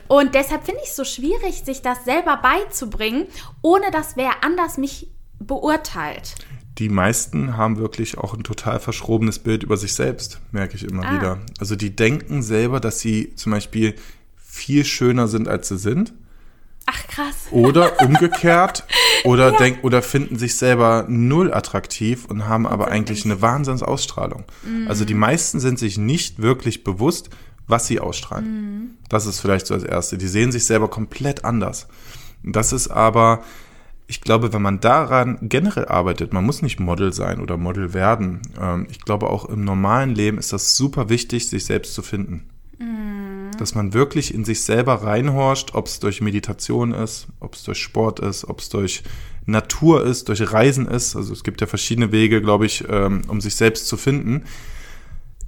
[0.09, 3.27] Und deshalb finde ich es so schwierig, sich das selber beizubringen,
[3.63, 5.07] ohne dass wer anders mich
[5.39, 6.35] beurteilt.
[6.79, 11.05] Die meisten haben wirklich auch ein total verschrobenes Bild über sich selbst, merke ich immer
[11.07, 11.15] Ah.
[11.15, 11.39] wieder.
[11.61, 13.95] Also die denken selber, dass sie zum Beispiel
[14.37, 16.13] viel schöner sind, als sie sind.
[16.87, 17.47] Ach krass.
[17.51, 18.85] Oder umgekehrt.
[19.25, 24.45] Oder, denk, oder finden sich selber null attraktiv und haben aber eigentlich eine Wahnsinnsausstrahlung.
[24.89, 27.31] Also die meisten sind sich nicht wirklich bewusst,
[27.69, 28.99] was sie ausstrahlen.
[29.09, 30.19] Das ist vielleicht so das Erste.
[30.19, 31.87] Die sehen sich selber komplett anders.
[32.43, 33.45] Das ist aber,
[34.13, 38.43] ich glaube, wenn man daran generell arbeitet, man muss nicht Model sein oder Model werden.
[38.61, 42.45] Ähm, ich glaube, auch im normalen Leben ist das super wichtig, sich selbst zu finden.
[43.59, 47.79] Dass man wirklich in sich selber reinhorcht, ob es durch Meditation ist, ob es durch
[47.79, 49.03] Sport ist, ob es durch
[49.47, 51.17] Natur ist, durch Reisen ist.
[51.17, 54.45] Also es gibt ja verschiedene Wege, glaube ich, ähm, um sich selbst zu finden.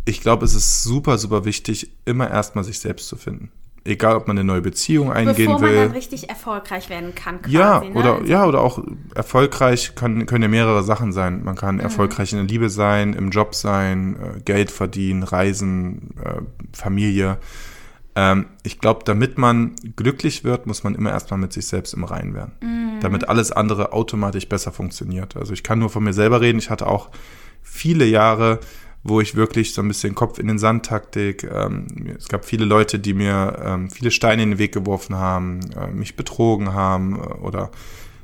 [0.07, 3.51] Ich glaube, es ist super, super wichtig, immer erstmal sich selbst zu finden.
[3.87, 5.77] Egal, ob man eine neue Beziehung eingehen Bevor man will.
[5.77, 7.55] dann richtig erfolgreich werden kann, quasi.
[7.55, 7.91] Ja, ne?
[7.93, 8.83] oder, Also, ja, oder auch
[9.15, 11.45] erfolgreich kann, können ja mehrere Sachen sein.
[11.45, 11.59] Man Mhm.
[11.59, 16.41] kann erfolgreich in der Liebe sein, im Job sein, äh, Geld verdienen, reisen, äh,
[16.75, 17.37] Familie.
[18.17, 22.05] Ähm, ich glaube, damit man glücklich wird, muss man immer erstmal mit sich selbst im
[22.05, 22.53] Reinen werden.
[22.63, 23.01] Mhm.
[23.01, 25.37] Damit alles andere automatisch besser funktioniert.
[25.37, 26.59] Also ich kann nur von mir selber reden.
[26.59, 27.11] Ich hatte auch
[27.61, 28.61] viele Jahre,
[29.05, 31.45] wo ich wirklich so ein bisschen Kopf in den Sand Taktik.
[31.45, 31.87] Ähm,
[32.19, 35.89] es gab viele Leute, die mir ähm, viele Steine in den Weg geworfen haben, äh,
[35.89, 37.71] mich betrogen haben äh, oder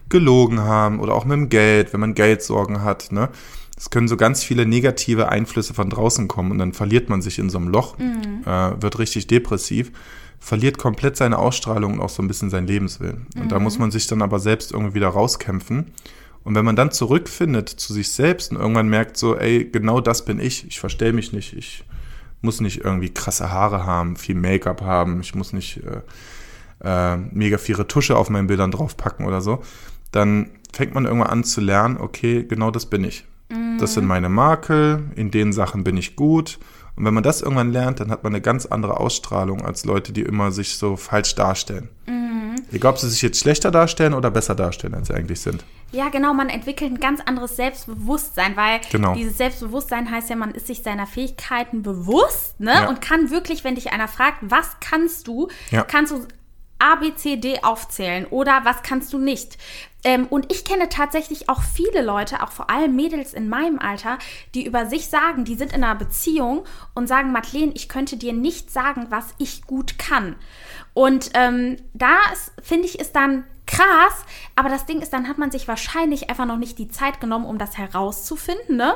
[0.09, 3.13] gelogen haben oder auch mit dem Geld, wenn man Geldsorgen hat.
[3.13, 3.29] Ne?
[3.77, 7.39] Es können so ganz viele negative Einflüsse von draußen kommen und dann verliert man sich
[7.39, 9.93] in so einem Loch, äh, wird richtig depressiv,
[10.41, 13.27] verliert komplett seine Ausstrahlung und auch so ein bisschen seinen Lebenswillen.
[13.37, 15.93] Und da muss man sich dann aber selbst irgendwie wieder rauskämpfen.
[16.51, 20.25] Und wenn man dann zurückfindet zu sich selbst und irgendwann merkt so, ey, genau das
[20.25, 21.85] bin ich, ich verstell mich nicht, ich
[22.43, 27.57] muss nicht irgendwie krasse Haare haben, viel Make-up haben, ich muss nicht äh, äh, mega
[27.57, 29.63] viele Tusche auf meinen Bildern draufpacken oder so,
[30.11, 33.25] dann fängt man irgendwann an zu lernen, okay, genau das bin ich.
[33.79, 36.59] Das sind meine Makel, in den Sachen bin ich gut.
[36.97, 40.13] Und wenn man das irgendwann lernt, dann hat man eine ganz andere Ausstrahlung als Leute,
[40.13, 41.91] die immer sich so falsch darstellen.
[42.73, 45.65] Egal, ob sie sich jetzt schlechter darstellen oder besser darstellen, als sie eigentlich sind.
[45.93, 49.15] Ja, genau, man entwickelt ein ganz anderes Selbstbewusstsein, weil Genau.
[49.15, 52.73] dieses Selbstbewusstsein heißt ja, man ist sich seiner Fähigkeiten bewusst, ne?
[52.73, 52.89] Ja.
[52.89, 55.83] Und kann wirklich, wenn dich einer fragt, was kannst du, Ja.
[55.83, 56.27] kannst du
[56.81, 59.59] A, B, C, D aufzählen oder was kannst du nicht.
[60.03, 64.19] Ähm, und ich kenne tatsächlich auch viele Leute, auch vor allem Mädels in meinem Alter,
[64.55, 66.65] die über sich sagen, die sind in einer Beziehung
[66.95, 70.37] und sagen, Madeleine, ich könnte dir nicht sagen, was ich gut kann.
[70.95, 72.17] Und ähm, da
[72.63, 73.45] finde ich, ist dann
[73.81, 74.25] krass,
[74.57, 77.47] aber das Ding ist, dann hat man sich wahrscheinlich einfach noch nicht die Zeit genommen,
[77.47, 78.95] um das herauszufinden, ne?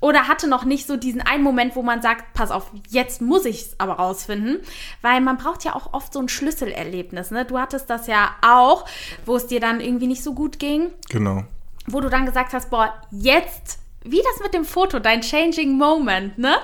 [0.00, 3.44] Oder hatte noch nicht so diesen einen Moment, wo man sagt, pass auf, jetzt muss
[3.44, 4.58] ich es aber rausfinden.
[5.00, 7.44] Weil man braucht ja auch oft so ein Schlüsselerlebnis, ne?
[7.44, 8.84] Du hattest das ja auch,
[9.26, 11.44] wo es dir dann irgendwie nicht so gut ging, Genau.
[11.86, 16.36] wo du dann gesagt hast, boah, jetzt, wie das mit dem Foto, dein Changing Moment,
[16.38, 16.56] ne?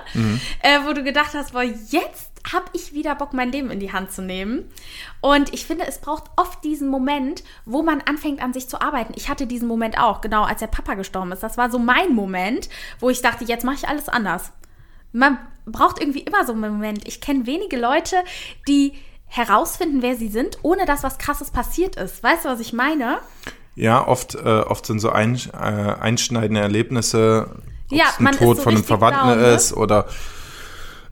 [0.62, 3.93] Äh, wo du gedacht hast, boah, jetzt habe ich wieder Bock, mein Leben in die
[3.93, 4.71] Hand zu nehmen.
[5.21, 9.13] Und ich finde, es braucht oft diesen Moment, wo man anfängt an sich zu arbeiten.
[9.17, 11.43] Ich hatte diesen Moment auch, genau als der Papa gestorben ist.
[11.43, 12.69] Das war so mein Moment,
[13.01, 14.53] wo ich dachte, jetzt mache ich alles anders.
[15.13, 17.07] Man braucht irgendwie immer so einen Moment.
[17.07, 18.17] Ich kenne wenige Leute,
[18.67, 18.93] die
[19.27, 22.23] herausfinden, wer sie sind, ohne dass was Krasses passiert ist.
[22.23, 23.19] Weißt du, was ich meine?
[23.75, 27.49] Ja, oft, äh, oft sind so ein, äh, einschneidende Erlebnisse,
[27.91, 29.55] ob Ja, es ein Tod so von einem Verwandten down, ne?
[29.55, 30.07] ist oder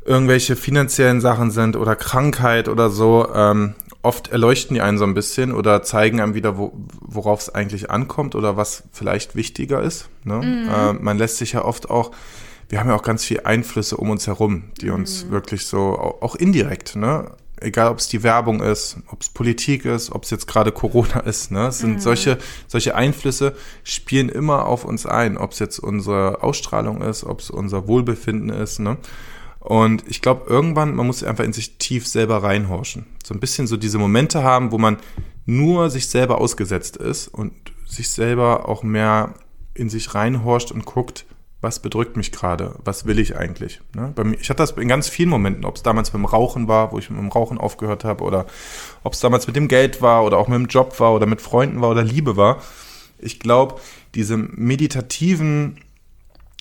[0.07, 3.29] irgendwelche finanziellen Sachen sind oder Krankheit oder so.
[3.35, 7.55] Ähm, oft erleuchten die einen so ein bisschen oder zeigen einem wieder, wo, worauf es
[7.55, 10.09] eigentlich ankommt oder was vielleicht wichtiger ist.
[10.25, 10.37] Ne?
[10.37, 10.69] Mhm.
[10.69, 12.13] Äh, man lässt sich ja oft auch,
[12.69, 14.95] wir haben ja auch ganz viele Einflüsse um uns herum, die Mhm.
[14.95, 17.33] uns wirklich so, au- auch indirekt, ne?
[17.59, 21.21] egal ob es die Werbung ist, ob es Politik ist, ob es jetzt gerade Corona
[21.21, 21.69] ist, ne?
[21.69, 22.01] Es sind mhm.
[22.01, 22.37] solche,
[22.69, 27.49] solche Einflüsse spielen immer auf uns ein, ob es jetzt unsere Ausstrahlung ist, ob es
[27.49, 28.99] unser Wohlbefinden ist, ne?
[29.67, 33.05] Und ich glaube, irgendwann, man muss einfach in sich tief selber reinhorchen.
[33.25, 34.99] So ein bisschen so diese Momente haben, wo man
[35.45, 37.53] nur sich selber ausgesetzt ist und
[37.85, 39.35] sich selber auch mehr
[39.75, 41.27] in sich reinhorcht und guckt,
[41.61, 43.81] was bedrückt mich gerade, was will ich eigentlich.
[43.93, 44.15] Ne?
[44.23, 46.99] Mir, ich hatte das in ganz vielen Momenten, ob es damals beim Rauchen war, wo
[47.01, 48.47] ich mit dem Rauchen aufgehört habe, oder
[49.03, 51.41] ob es damals mit dem Geld war, oder auch mit dem Job war, oder mit
[51.41, 52.63] Freunden war, oder Liebe war.
[53.19, 53.81] Ich glaube,
[54.15, 55.79] diese meditativen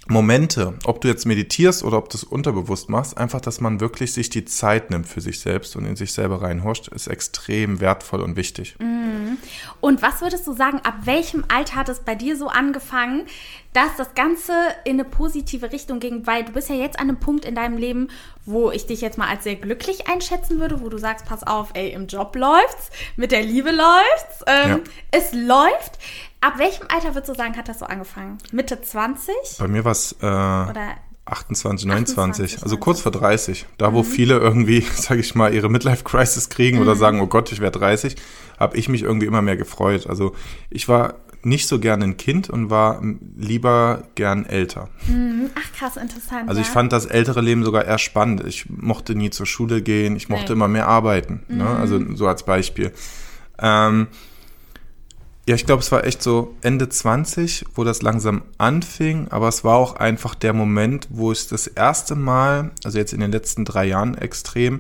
[0.08, 4.14] Momente, ob du jetzt meditierst oder ob du es unterbewusst machst, einfach, dass man wirklich
[4.14, 8.22] sich die Zeit nimmt für sich selbst und in sich selber reinhorcht, ist extrem wertvoll
[8.22, 8.76] und wichtig.
[8.80, 9.38] Mhm.
[9.82, 13.26] Und was würdest du sagen, ab welchem Alter hat es bei dir so angefangen,
[13.74, 14.54] dass das Ganze
[14.84, 16.28] in eine positive Richtung ging?
[16.28, 18.10] Weil du bist ja jetzt an einem Punkt in deinem Leben,
[18.46, 21.70] wo ich dich jetzt mal als sehr glücklich einschätzen würde, wo du sagst, pass auf,
[21.74, 24.80] ey, im Job läuft's, mit der Liebe läuft's, ähm, ja.
[25.12, 26.00] es läuft.
[26.42, 28.38] Ab welchem Alter würdest du sagen, hat das so angefangen?
[28.52, 29.34] Mitte 20?
[29.58, 30.26] Bei mir war es äh,
[31.26, 32.18] 28, 29,
[32.54, 33.66] 28, also kurz vor 30.
[33.80, 34.06] Da, wo mhm.
[34.06, 36.84] viele irgendwie, sage ich mal, ihre Midlife-Crisis kriegen mhm.
[36.84, 38.16] oder sagen, oh Gott, ich werde 30,
[38.60, 40.08] habe ich mich irgendwie immer mehr gefreut.
[40.08, 40.36] Also
[40.70, 41.16] ich war
[41.46, 43.02] nicht so gern ein Kind und war
[43.38, 44.90] lieber gern älter.
[45.08, 45.50] Mhm.
[45.56, 46.50] Ach krass, interessant.
[46.50, 48.44] Also ich fand das ältere Leben sogar eher spannend.
[48.46, 50.54] Ich mochte nie zur Schule gehen, ich mochte nee.
[50.54, 51.44] immer mehr arbeiten.
[51.48, 51.64] Ne?
[51.64, 51.70] Mhm.
[51.70, 52.92] Also so als Beispiel.
[53.60, 54.08] Ähm,
[55.48, 59.64] ja, ich glaube, es war echt so Ende 20, wo das langsam anfing, aber es
[59.64, 63.64] war auch einfach der Moment, wo es das erste Mal, also jetzt in den letzten
[63.64, 64.80] drei Jahren extrem,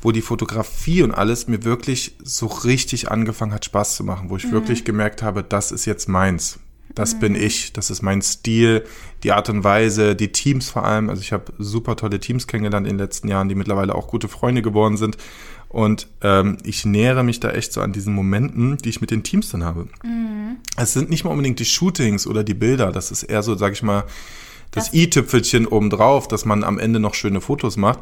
[0.00, 4.36] wo die Fotografie und alles mir wirklich so richtig angefangen hat, Spaß zu machen, wo
[4.36, 4.52] ich mhm.
[4.52, 6.60] wirklich gemerkt habe, das ist jetzt meins.
[6.94, 7.20] Das mhm.
[7.20, 8.84] bin ich, das ist mein Stil,
[9.22, 11.10] die Art und Weise, die Teams vor allem.
[11.10, 14.28] Also ich habe super tolle Teams kennengelernt in den letzten Jahren, die mittlerweile auch gute
[14.28, 15.16] Freunde geworden sind.
[15.68, 19.22] Und ähm, ich nähere mich da echt so an diesen Momenten, die ich mit den
[19.22, 19.86] Teams dann habe.
[20.02, 20.56] Mhm.
[20.76, 23.74] Es sind nicht mal unbedingt die Shootings oder die Bilder, das ist eher so, sag
[23.74, 24.04] ich mal,
[24.70, 28.00] das, das i-Tüpfelchen obendrauf, dass man am Ende noch schöne Fotos macht.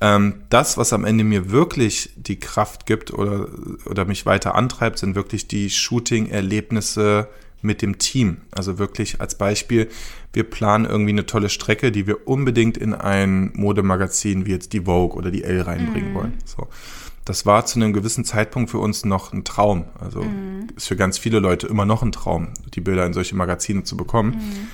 [0.00, 3.48] Ähm, das, was am Ende mir wirklich die Kraft gibt oder,
[3.86, 7.28] oder mich weiter antreibt, sind wirklich die Shooting-Erlebnisse
[7.62, 8.38] mit dem Team.
[8.52, 9.88] Also wirklich als Beispiel,
[10.32, 14.82] wir planen irgendwie eine tolle Strecke, die wir unbedingt in ein Modemagazin wie jetzt die
[14.82, 16.14] Vogue oder die L reinbringen mhm.
[16.14, 16.34] wollen.
[16.44, 16.68] So.
[17.24, 19.86] Das war zu einem gewissen Zeitpunkt für uns noch ein Traum.
[20.00, 20.68] Also mhm.
[20.76, 23.96] ist für ganz viele Leute immer noch ein Traum, die Bilder in solche Magazine zu
[23.96, 24.30] bekommen.
[24.30, 24.68] Mhm.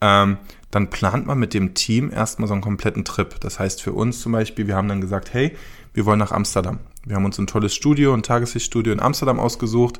[0.00, 0.38] Ähm,
[0.70, 3.40] dann plant man mit dem Team erstmal so einen kompletten Trip.
[3.40, 5.56] Das heißt für uns zum Beispiel, wir haben dann gesagt, hey,
[5.94, 6.80] wir wollen nach Amsterdam.
[7.04, 9.98] Wir haben uns ein tolles Studio, ein Tageslichtstudio in Amsterdam ausgesucht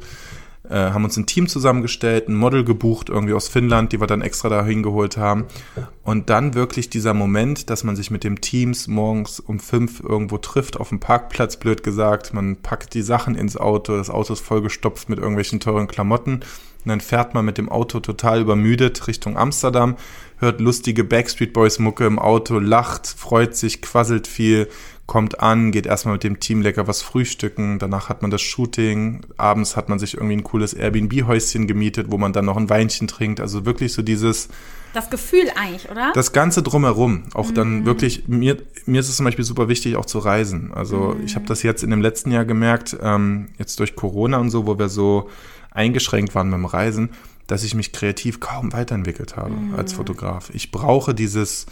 [0.69, 4.23] äh, haben uns ein Team zusammengestellt, ein Model gebucht, irgendwie aus Finnland, die wir dann
[4.23, 5.47] extra dahin geholt haben.
[6.03, 10.39] Und dann wirklich dieser Moment, dass man sich mit dem Teams morgens um fünf irgendwo
[10.39, 12.35] trifft, auf dem Parkplatz, blöd gesagt.
[12.35, 16.41] Man packt die Sachen ins Auto, das Auto ist vollgestopft mit irgendwelchen teuren Klamotten.
[16.89, 19.97] Und dann fährt man mit dem Auto total übermüdet Richtung Amsterdam,
[20.39, 24.69] hört lustige Backstreet Boys Mucke im Auto, lacht, freut sich, quasselt viel,
[25.05, 29.21] kommt an, geht erstmal mit dem Team lecker was frühstücken, danach hat man das Shooting,
[29.37, 33.07] abends hat man sich irgendwie ein cooles Airbnb-Häuschen gemietet, wo man dann noch ein Weinchen
[33.07, 33.39] trinkt.
[33.39, 34.49] Also wirklich so dieses.
[34.95, 36.13] Das Gefühl eigentlich, oder?
[36.15, 37.25] Das Ganze drumherum.
[37.35, 37.55] Auch mhm.
[37.55, 40.73] dann wirklich, mir, mir ist es zum Beispiel super wichtig, auch zu reisen.
[40.75, 41.27] Also mhm.
[41.27, 44.67] ich habe das jetzt in dem letzten Jahr gemerkt, ähm, jetzt durch Corona und so,
[44.67, 45.29] wo wir so
[45.79, 47.11] eingeschränkt waren beim Reisen,
[47.47, 49.75] dass ich mich kreativ kaum weiterentwickelt habe mhm.
[49.77, 50.51] als Fotograf.
[50.53, 51.67] Ich brauche dieses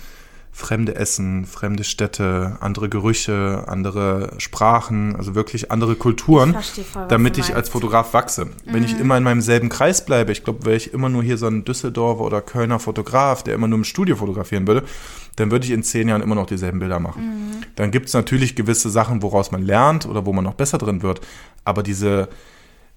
[0.56, 7.36] fremde Essen, fremde Städte, andere Gerüche, andere Sprachen, also wirklich andere Kulturen, ich voll, damit
[7.36, 8.46] ich als Fotograf wachse.
[8.46, 8.50] Mhm.
[8.64, 9.02] Wenn ich mhm.
[9.02, 11.66] immer in meinem selben Kreis bleibe, ich glaube, wäre ich immer nur hier so ein
[11.66, 14.84] Düsseldorfer oder Kölner Fotograf, der immer nur im Studio fotografieren würde,
[15.36, 17.22] dann würde ich in zehn Jahren immer noch dieselben Bilder machen.
[17.22, 17.62] Mhm.
[17.74, 21.02] Dann gibt es natürlich gewisse Sachen, woraus man lernt oder wo man noch besser drin
[21.02, 21.20] wird,
[21.64, 22.30] aber diese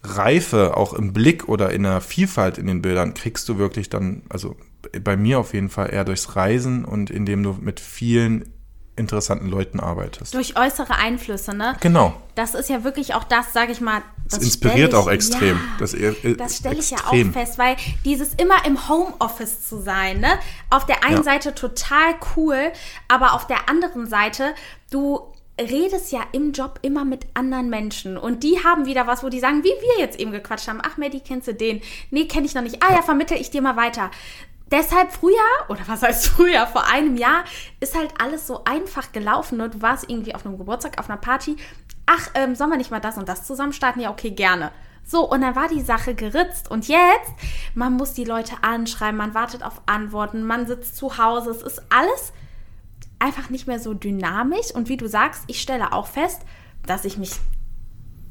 [0.03, 4.23] Reife auch im Blick oder in der Vielfalt in den Bildern kriegst du wirklich dann,
[4.29, 4.55] also
[5.03, 8.53] bei mir auf jeden Fall eher durchs Reisen und indem du mit vielen
[8.99, 10.33] interessanten Leuten arbeitest.
[10.35, 11.75] Durch äußere Einflüsse, ne?
[11.79, 12.21] Genau.
[12.35, 14.01] Das ist ja wirklich auch das, sage ich mal.
[14.25, 15.55] Das, das inspiriert ich, auch extrem.
[15.55, 19.81] Ja, das, äh, das stelle ich ja auch fest, weil dieses immer im Homeoffice zu
[19.81, 20.37] sein, ne?
[20.69, 21.23] Auf der einen ja.
[21.23, 22.71] Seite total cool,
[23.07, 24.53] aber auf der anderen Seite,
[24.91, 25.28] du
[25.59, 29.39] redest ja im Job immer mit anderen Menschen und die haben wieder was, wo die
[29.39, 30.81] sagen, wie wir jetzt eben gequatscht haben.
[30.83, 31.81] Ach, Maddie, kennst du den?
[32.11, 32.81] Nee, kenne ich noch nicht.
[32.81, 34.09] Ah ja, vermittel ich dir mal weiter.
[34.71, 35.33] Deshalb früher,
[35.67, 37.43] oder was heißt früher, vor einem Jahr,
[37.79, 39.57] ist halt alles so einfach gelaufen.
[39.57, 39.69] Ne?
[39.69, 41.55] Du warst irgendwie auf einem Geburtstag, auf einer Party.
[42.05, 43.99] Ach, ähm, sollen wir nicht mal das und das zusammen starten?
[43.99, 44.71] Ja, okay, gerne.
[45.05, 46.69] So, und dann war die Sache geritzt.
[46.69, 47.31] Und jetzt,
[47.73, 51.49] man muss die Leute anschreiben, man wartet auf Antworten, man sitzt zu Hause.
[51.49, 52.31] Es ist alles
[53.19, 54.71] einfach nicht mehr so dynamisch.
[54.73, 56.41] Und wie du sagst, ich stelle auch fest,
[56.85, 57.31] dass ich mich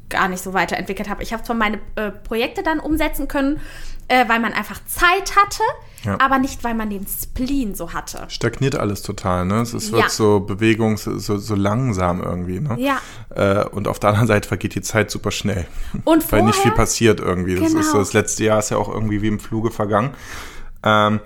[0.09, 1.23] gar nicht so weiterentwickelt habe.
[1.23, 3.61] Ich habe zwar meine äh, Projekte dann umsetzen können,
[4.09, 5.63] äh, weil man einfach Zeit hatte,
[6.03, 6.17] Ja.
[6.19, 8.25] aber nicht, weil man den Spleen so hatte.
[8.29, 9.61] Stagniert alles total, ne?
[9.61, 10.09] Es es wird Ja.
[10.09, 12.77] so Bewegungs, so, so langsam irgendwie, ne?
[12.79, 13.01] Ja.
[13.35, 15.67] Äh, und auf der anderen Seite vergeht die Zeit super schnell.
[16.05, 17.57] Und Weil nicht viel vorher- passiert irgendwie.
[17.57, 17.81] Das Genau.
[17.81, 20.15] ist so, das letzte Jahr ist ja auch irgendwie wie im Fluge vergangen.
[20.83, 21.21] Ähm,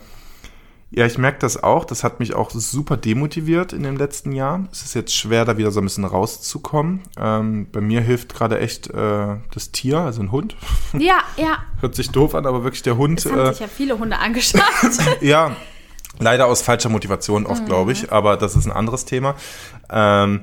[0.95, 1.85] ja, ich merke das auch.
[1.87, 4.69] Das hat mich auch super demotiviert in dem letzten Jahr.
[4.71, 7.01] Es ist jetzt schwer, da wieder so ein bisschen rauszukommen.
[7.19, 10.55] Ähm, bei mir hilft gerade echt äh, das Tier, also ein Hund.
[10.99, 11.59] Ja, ja.
[11.81, 13.19] Hört sich doof an, aber wirklich der Hund.
[13.25, 14.63] Es haben Äh, sich ja viele Hunde angeschaut.
[15.23, 15.57] ja,
[16.19, 19.35] leider aus falscher Motivation oft, glaube ich, aber das ist ein anderes Thema.
[19.91, 20.43] Ähm,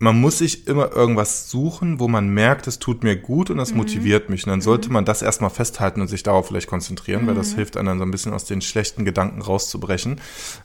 [0.00, 3.74] man muss sich immer irgendwas suchen, wo man merkt, es tut mir gut und das
[3.74, 4.44] motiviert mich.
[4.46, 7.76] Und dann sollte man das erstmal festhalten und sich darauf vielleicht konzentrieren, weil das hilft
[7.76, 10.18] einem dann so ein bisschen aus den schlechten Gedanken rauszubrechen.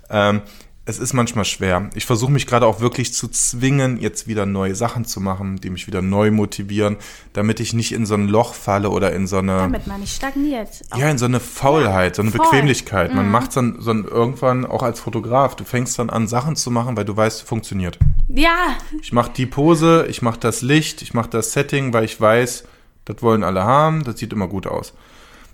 [0.09, 0.41] Ähm,
[0.85, 1.89] es ist manchmal schwer.
[1.95, 5.69] Ich versuche mich gerade auch wirklich zu zwingen, jetzt wieder neue Sachen zu machen, die
[5.69, 6.95] mich wieder neu motivieren,
[7.33, 10.15] damit ich nicht in so ein Loch falle oder in so eine Damit man nicht
[10.15, 10.69] stagniert.
[10.95, 12.45] ja, in so eine Faulheit, so eine voll.
[12.45, 12.51] Mhm.
[12.51, 13.13] Bequemlichkeit.
[13.13, 16.71] Man macht dann so ein, irgendwann auch als Fotograf, du fängst dann an, Sachen zu
[16.71, 17.99] machen, weil du weißt, funktioniert.
[18.35, 22.19] Ja, Ich mache die Pose, ich mache das Licht, ich mache das Setting, weil ich
[22.19, 22.65] weiß,
[23.05, 24.93] das wollen alle haben, das sieht immer gut aus.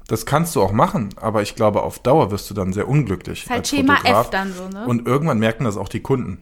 [0.07, 3.43] Das kannst du auch machen, aber ich glaube, auf Dauer wirst du dann sehr unglücklich.
[3.43, 4.25] ist halt als Schema Fotograf.
[4.25, 4.86] F dann so, ne?
[4.88, 6.39] Und irgendwann merken das auch die Kunden.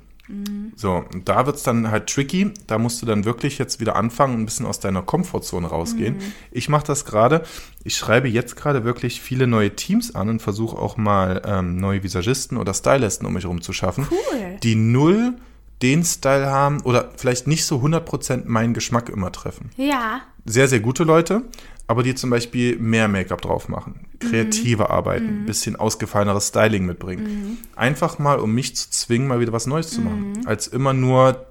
[0.76, 2.52] So, und da wird's dann halt tricky.
[2.68, 6.18] Da musst du dann wirklich jetzt wieder anfangen, ein bisschen aus deiner Komfortzone rausgehen.
[6.52, 7.42] Ich mache das gerade.
[7.84, 12.04] Ich schreibe jetzt gerade wirklich viele neue Teams an und versuche auch mal ähm, neue
[12.04, 14.58] Visagisten oder Stylisten um mich herum zu schaffen, Cool.
[14.62, 15.34] die null
[15.82, 19.72] den Style haben oder vielleicht nicht so 100% meinen Geschmack immer treffen.
[19.78, 21.44] Ja, sehr, sehr gute Leute,
[21.88, 27.60] aber die zum Beispiel mehr Make-up drauf machen, kreative arbeiten, ein bisschen ausgefalleneres Styling mitbringen.
[27.76, 31.46] Einfach mal, um mich zu zwingen, mal wieder was Neues zu machen, als immer nur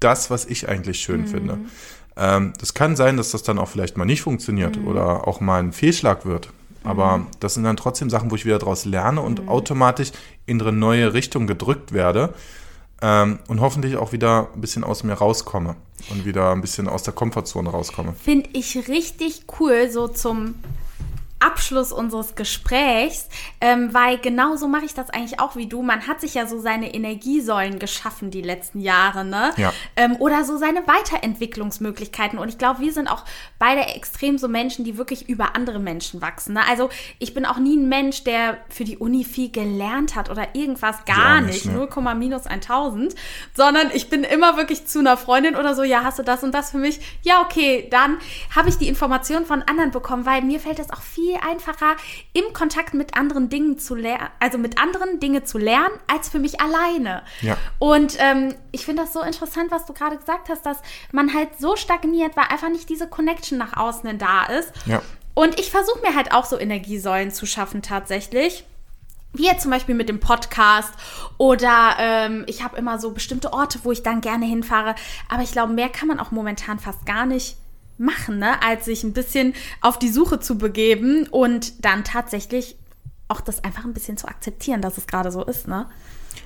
[0.00, 1.58] das, was ich eigentlich schön finde.
[2.16, 5.58] Ähm, das kann sein, dass das dann auch vielleicht mal nicht funktioniert oder auch mal
[5.58, 6.50] ein Fehlschlag wird.
[6.84, 10.12] Aber das sind dann trotzdem Sachen, wo ich wieder daraus lerne und automatisch
[10.44, 12.34] in eine neue Richtung gedrückt werde
[13.04, 15.76] ähm, und hoffentlich auch wieder ein bisschen aus mir rauskomme
[16.10, 18.14] und wieder ein bisschen aus der Komfortzone rauskomme.
[18.14, 20.54] finde ich richtig cool, so zum
[21.44, 23.28] Abschluss unseres Gesprächs,
[23.60, 25.82] ähm, weil genauso mache ich das eigentlich auch wie du.
[25.82, 29.52] Man hat sich ja so seine Energiesäulen geschaffen die letzten Jahre, ne?
[29.56, 29.72] Ja.
[29.96, 32.38] Ähm, oder so seine Weiterentwicklungsmöglichkeiten.
[32.38, 33.24] Und ich glaube, wir sind auch
[33.58, 36.54] beide extrem so Menschen, die wirklich über andere Menschen wachsen.
[36.54, 36.60] Ne?
[36.68, 36.88] Also
[37.18, 41.04] ich bin auch nie ein Mensch, der für die Uni viel gelernt hat oder irgendwas
[41.04, 41.88] gar auch nicht, ne?
[41.94, 43.14] 0, minus 1000,
[43.54, 46.52] sondern ich bin immer wirklich zu einer Freundin oder so, ja, hast du das und
[46.52, 47.00] das für mich?
[47.22, 48.18] Ja, okay, dann
[48.54, 51.96] habe ich die Information von anderen bekommen, weil mir fällt es auch viel einfacher,
[52.32, 56.38] im Kontakt mit anderen Dingen zu lernen, also mit anderen Dinge zu lernen, als für
[56.38, 57.22] mich alleine.
[57.40, 57.56] Ja.
[57.78, 60.78] Und ähm, ich finde das so interessant, was du gerade gesagt hast, dass
[61.12, 64.72] man halt so stagniert, weil einfach nicht diese Connection nach außen da ist.
[64.86, 65.02] Ja.
[65.34, 68.64] Und ich versuche mir halt auch so Energiesäulen zu schaffen tatsächlich.
[69.32, 70.94] Wie jetzt zum Beispiel mit dem Podcast
[71.38, 74.94] oder ähm, ich habe immer so bestimmte Orte, wo ich dann gerne hinfahre.
[75.28, 77.56] Aber ich glaube, mehr kann man auch momentan fast gar nicht
[77.98, 78.62] machen, ne?
[78.62, 82.76] als sich ein bisschen auf die Suche zu begeben und dann tatsächlich
[83.28, 85.68] auch das einfach ein bisschen zu akzeptieren, dass es gerade so ist.
[85.68, 85.86] Ne?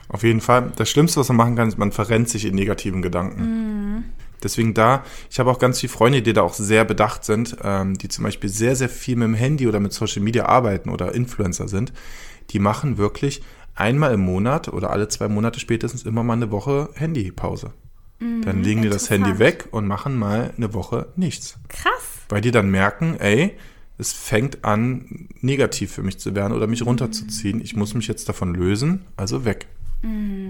[0.09, 0.73] Auf jeden Fall.
[0.77, 4.05] Das Schlimmste, was man machen kann, ist, man verrennt sich in negativen Gedanken.
[4.43, 7.99] Deswegen da, ich habe auch ganz viele Freunde, die da auch sehr bedacht sind, ähm,
[7.99, 11.15] die zum Beispiel sehr, sehr viel mit dem Handy oder mit Social Media arbeiten oder
[11.15, 11.93] Influencer sind.
[12.51, 13.43] Die machen wirklich
[13.75, 17.73] einmal im Monat oder alle zwei Monate spätestens immer mal eine Woche Handypause.
[18.21, 21.57] Dann legen die das Handy weg und machen mal eine Woche nichts.
[21.69, 21.93] Krass.
[22.29, 23.57] Weil die dann merken, ey,
[23.97, 27.61] es fängt an, negativ für mich zu werden oder mich runterzuziehen.
[27.61, 29.67] Ich muss mich jetzt davon lösen, also weg.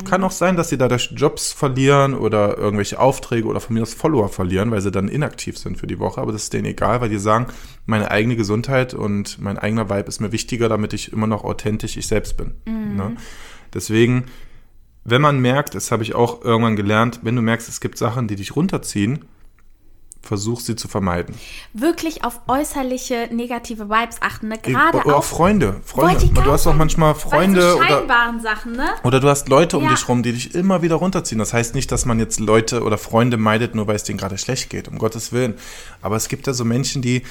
[0.04, 3.94] Kann auch sein, dass sie dadurch Jobs verlieren oder irgendwelche Aufträge oder von mir aus
[3.94, 6.20] Follower verlieren, weil sie dann inaktiv sind für die Woche.
[6.20, 7.46] Aber das ist denen egal, weil die sagen,
[7.86, 11.96] meine eigene Gesundheit und mein eigener Vibe ist mir wichtiger, damit ich immer noch authentisch
[11.96, 12.52] ich selbst bin.
[12.66, 13.16] Ne?
[13.72, 14.24] Deswegen,
[15.10, 18.28] wenn man merkt, das habe ich auch irgendwann gelernt, wenn du merkst, es gibt Sachen,
[18.28, 19.24] die dich runterziehen,
[20.22, 21.34] versuch sie zu vermeiden.
[21.72, 24.48] Wirklich auf äußerliche negative Vibes achten.
[24.48, 24.58] Ne?
[24.58, 25.80] Gerade oder auch auf Freunde.
[25.84, 26.28] Freunde.
[26.28, 28.88] Du hast auch manchmal Freunde so oder, scheinbaren Sachen, ne?
[29.04, 29.90] oder du hast Leute um Ja.
[29.90, 31.38] dich rum, die dich immer wieder runterziehen.
[31.38, 34.36] Das heißt nicht, dass man jetzt Leute oder Freunde meidet, nur weil es denen gerade
[34.38, 35.54] schlecht geht, um Gottes Willen.
[36.02, 37.22] Aber es gibt ja so Menschen, die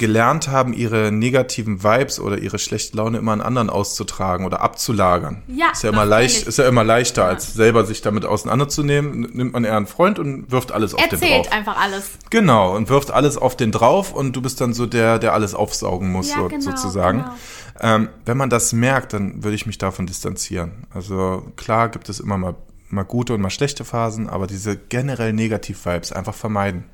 [0.00, 5.42] gelernt haben, ihre negativen Vibes oder ihre schlechte Laune immer an anderen auszutragen oder abzulagern.
[5.46, 9.28] Ja, ist ja immer leicht, ist ja immer leichter, als selber sich damit auseinanderzunehmen.
[9.32, 11.22] Nimmt man eher einen Freund und wirft alles auf den drauf.
[11.22, 12.12] Erzählt einfach alles.
[12.30, 15.54] Genau, und wirft alles auf den drauf und du bist dann so der, der alles
[15.54, 17.18] aufsaugen muss, Ja, so, genau, sozusagen.
[17.18, 17.34] genau.
[17.82, 20.86] Ähm, wenn man das merkt, dann würde ich mich davon distanzieren.
[20.94, 22.54] Also klar gibt es immer mal
[22.88, 26.84] mal gute und mal schlechte Phasen, aber diese generell Negativ-Vibes einfach vermeiden.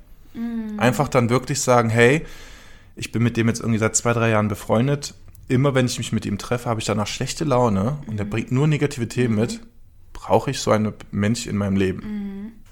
[0.77, 2.27] Einfach dann wirklich sagen, hey,
[2.97, 5.15] ich bin mit dem jetzt irgendwie seit zwei, drei Jahren befreundet.
[5.49, 8.51] Immer wenn ich mich mit ihm treffe, habe ich danach schlechte Laune und er bringt
[8.51, 9.61] nur negative Themen mit.
[10.13, 12.63] Brauche ich so einen Mensch in meinem Leben?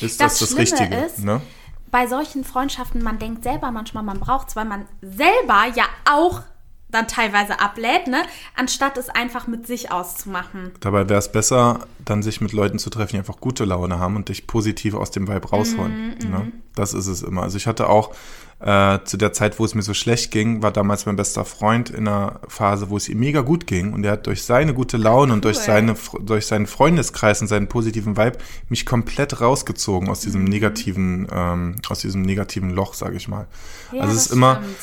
[0.00, 0.94] Ist das das, Das Richtige?
[0.96, 1.42] ist- ne?
[1.90, 6.42] Bei solchen Freundschaften, man denkt selber manchmal, man braucht es, weil man selber ja auch
[6.88, 8.22] dann teilweise ablädt, ne?
[8.54, 10.70] Anstatt es einfach mit sich auszumachen.
[10.80, 14.16] Dabei wäre es besser, dann sich mit Leuten zu treffen, die einfach gute Laune haben
[14.16, 16.16] und dich positiv aus dem Vibe rausholen.
[16.30, 16.52] ne?
[16.74, 17.42] Das ist es immer.
[17.42, 18.14] Also ich hatte auch
[18.60, 21.90] äh, zu der Zeit, wo es mir so schlecht ging, war damals mein bester Freund
[21.90, 24.96] in einer Phase, wo es ihm mega gut ging und er hat durch seine gute
[24.96, 25.64] Laune und durch, Cool.
[25.64, 31.76] seine, durch seinen Freundeskreis und seinen positiven Vibe mich komplett rausgezogen aus diesem negativen, ähm,
[31.88, 33.46] aus diesem negativen Loch, sage ich mal.
[33.92, 34.76] Ja, also es ist immer, stimmt.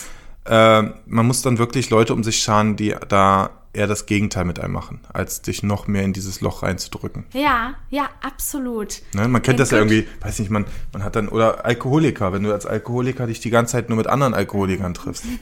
[0.45, 4.59] Äh, man muss dann wirklich Leute um sich scharen, die da eher das Gegenteil mit
[4.59, 7.25] einem machen, als dich noch mehr in dieses Loch reinzudrücken.
[7.33, 9.01] Ja, ja, absolut.
[9.13, 9.27] Ne?
[9.27, 12.43] Man kennt Ja, das ja irgendwie, weiß nicht, man, man hat dann, oder Alkoholiker, wenn
[12.43, 15.25] du als Alkoholiker dich die ganze Zeit nur mit anderen Alkoholikern triffst.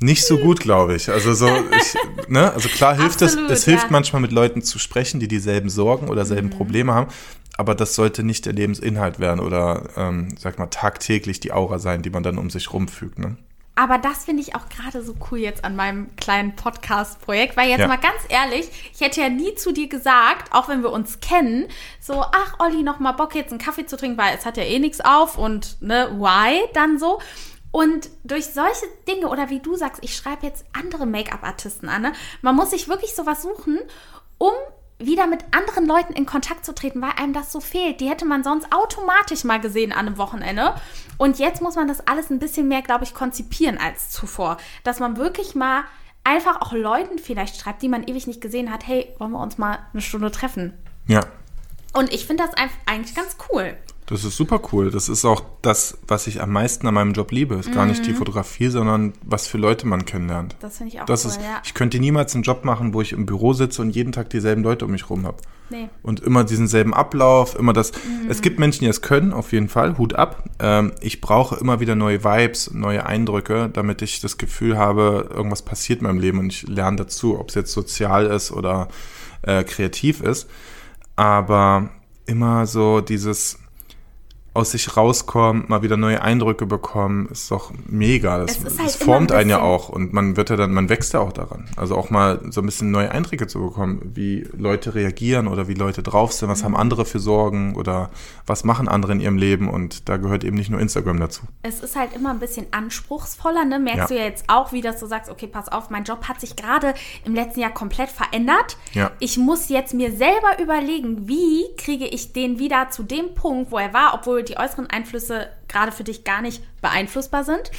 [0.00, 1.10] Nicht so gut, glaube ich.
[1.10, 2.52] Also so, ich, ne?
[2.52, 3.88] Also klar hilft Absolut, es, es hilft ja.
[3.88, 3.92] Mhm.
[3.92, 7.06] manchmal mit Leuten zu sprechen, die dieselben Sorgen oder selben Probleme haben,
[7.56, 12.02] aber das sollte nicht der Lebensinhalt werden oder, ähm, sag mal, tagtäglich die Aura sein,
[12.02, 13.20] die man dann um sich rumfügt.
[13.20, 13.36] Ne?
[13.74, 17.80] Aber das finde ich auch gerade so cool jetzt an meinem kleinen Podcast-Projekt, weil jetzt
[17.80, 17.88] Ja.
[17.88, 21.66] mal ganz ehrlich, ich hätte ja nie zu dir gesagt, auch wenn wir uns kennen,
[21.98, 24.62] so, ach Olli, noch mal Bock jetzt einen Kaffee zu trinken, weil es hat ja
[24.64, 27.20] eh nichts auf und ne, why dann so.
[27.70, 32.12] Und durch solche Dinge oder wie du sagst, ich schreibe jetzt andere Make-up-Artisten an, ne?
[32.42, 33.78] man muss sich wirklich sowas suchen,
[34.36, 34.52] um
[35.06, 38.00] wieder mit anderen Leuten in Kontakt zu treten, weil einem das so fehlt.
[38.00, 40.74] Die hätte man sonst automatisch mal gesehen an einem Wochenende.
[41.18, 44.56] Und jetzt muss man das alles ein bisschen mehr, glaube ich, konzipieren als zuvor.
[44.84, 45.84] Dass man wirklich mal
[46.24, 49.58] einfach auch Leuten vielleicht schreibt, die man ewig nicht gesehen hat, hey, wollen wir uns
[49.58, 50.72] mal eine Stunde treffen?
[51.06, 51.20] Ja,
[51.94, 52.54] Und ich finde das
[52.86, 53.76] eigentlich ganz cool.
[54.12, 54.90] Das ist super cool.
[54.90, 57.54] Das ist auch das, was ich am meisten an meinem Job liebe.
[57.54, 60.54] Ist gar nicht die Fotografie, sondern was für Leute man kennenlernt.
[60.60, 61.62] Das finde ich auch Das cool, ist, ja.
[61.64, 64.62] ich könnte niemals einen Job machen, wo ich im Büro sitze und jeden Tag dieselben
[64.62, 65.38] Leute um mich rum habe.
[65.70, 65.88] Nee.
[66.02, 67.92] Und immer diesen selben Ablauf, immer das.
[67.92, 68.28] Mhm.
[68.28, 70.44] Es gibt Menschen, die es können, auf jeden Fall, Hut ab.
[70.58, 75.62] Ähm, ich brauche immer wieder neue Vibes, neue Eindrücke, damit ich das Gefühl habe, irgendwas
[75.62, 78.88] passiert in meinem Leben und ich lerne dazu, ob es jetzt sozial ist oder
[79.40, 80.50] äh, kreativ ist.
[81.16, 81.88] Aber
[82.26, 83.61] immer so dieses
[84.54, 88.38] aus sich rauskommen, mal wieder neue Eindrücke bekommen, ist doch mega.
[88.38, 90.88] Das, das halt immer formt ein einen ja auch und man wird ja dann, man
[90.90, 91.70] wächst ja auch daran.
[91.76, 95.74] Also auch mal so ein bisschen neue Eindrücke zu bekommen, wie Leute reagieren oder wie
[95.74, 96.64] Leute drauf sind, was Mhm.
[96.66, 98.10] haben andere für Sorgen oder
[98.46, 101.42] was machen andere in ihrem Leben und da gehört eben nicht nur Instagram dazu.
[101.62, 103.78] es ist halt immer ein bisschen anspruchsvoller, ne?
[103.78, 104.06] Merkst Ja.
[104.08, 106.56] du ja jetzt auch, wie dass du sagst, okay, pass auf, mein Job hat sich
[106.56, 106.94] gerade
[107.24, 108.76] im letzten Jahr komplett verändert.
[108.92, 109.10] Ja.
[109.18, 113.78] Ich muss jetzt mir selber überlegen, wie kriege ich den wieder zu dem Punkt, wo
[113.78, 117.70] er war, obwohl die äußeren Einflüsse gerade für dich gar nicht beeinflussbar sind.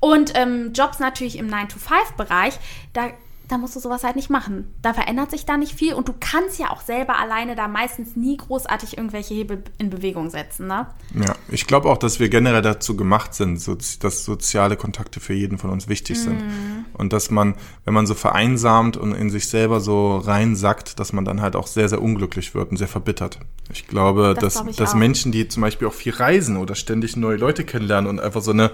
[0.00, 2.58] Und ähm, Jobs natürlich im 9-to-5-Bereich,
[2.92, 3.10] da,
[3.48, 4.72] da musst du sowas halt nicht machen.
[4.80, 8.16] Da verändert sich da nicht viel und du kannst ja auch selber alleine da meistens
[8.16, 10.86] nie großartig irgendwelche Hebel in Bewegung setzen, ne?
[11.14, 15.34] Ja, ich glaube auch, dass wir generell dazu gemacht sind, so, dass soziale Kontakte für
[15.34, 16.40] jeden von uns wichtig sind.
[16.40, 16.84] Mhm.
[16.94, 21.24] Und dass man, wenn man so vereinsamt und in sich selber so reinsackt, dass man
[21.24, 23.38] dann halt auch sehr, sehr unglücklich wird und sehr verbittert.
[23.72, 24.96] Ich glaube, Das dass, glaub ich dass auch.
[24.96, 28.50] Menschen, die zum Beispiel auch viel reisen oder ständig neue Leute kennenlernen und einfach so
[28.52, 28.70] eine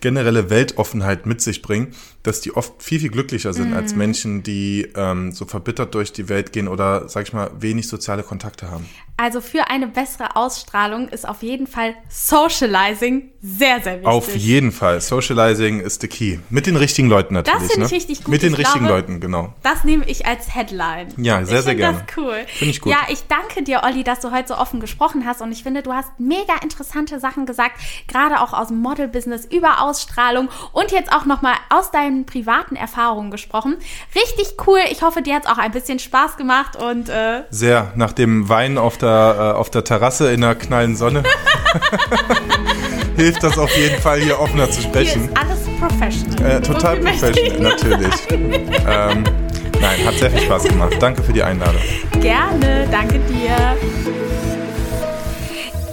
[0.00, 1.88] generelle Weltoffenheit mit sich bringen,
[2.22, 3.97] dass die oft viel, viel glücklicher sind als Mhm.
[3.98, 8.22] Menschen, die ähm, so verbittert durch die Welt gehen oder, sag ich mal, wenig soziale
[8.22, 8.88] Kontakte haben.
[9.16, 14.06] Also für eine bessere Ausstrahlung ist auf jeden Fall Socializing sehr, sehr wichtig.
[14.08, 15.00] Auf jeden Fall.
[15.00, 16.38] Socializing ist the key.
[16.50, 17.70] Mit den richtigen Leuten natürlich.
[17.72, 17.96] finde ich ne?
[17.96, 18.28] richtig gut.
[18.28, 19.54] Mit den Ich richtigen glaube- Leuten, genau.
[19.62, 21.08] Das nehme ich als Headline.
[21.16, 22.04] Ja, sehr, ich sehr gerne.
[22.06, 22.34] Das cool.
[22.48, 22.92] Finde ich gut.
[22.92, 25.82] Ja, ich danke dir, Olli, dass du heute so offen gesprochen hast und ich finde,
[25.82, 27.72] du hast mega interessante Sachen gesagt,
[28.08, 33.30] gerade auch aus dem Model-Business über Ausstrahlung und jetzt auch nochmal aus deinen privaten Erfahrungen
[33.30, 33.76] gesprochen.
[34.16, 34.80] Richtig cool.
[34.90, 37.92] Ich hoffe, dir hat es auch ein bisschen Spaß gemacht und äh, Sehr.
[37.94, 41.22] Nach dem Wein auf der, äh, auf der Terrasse in der knallen Sonne
[43.18, 45.24] hilft das auf jeden Fall, hier offener zu hier sprechen.
[45.24, 46.50] ist alles professional.
[46.50, 48.14] Äh, total professional, natürlich.
[48.30, 49.24] ähm,
[49.80, 50.96] nein, hat sehr viel Spaß gemacht.
[51.00, 51.82] Danke für die Einladung.
[52.20, 53.76] Gerne, danke dir.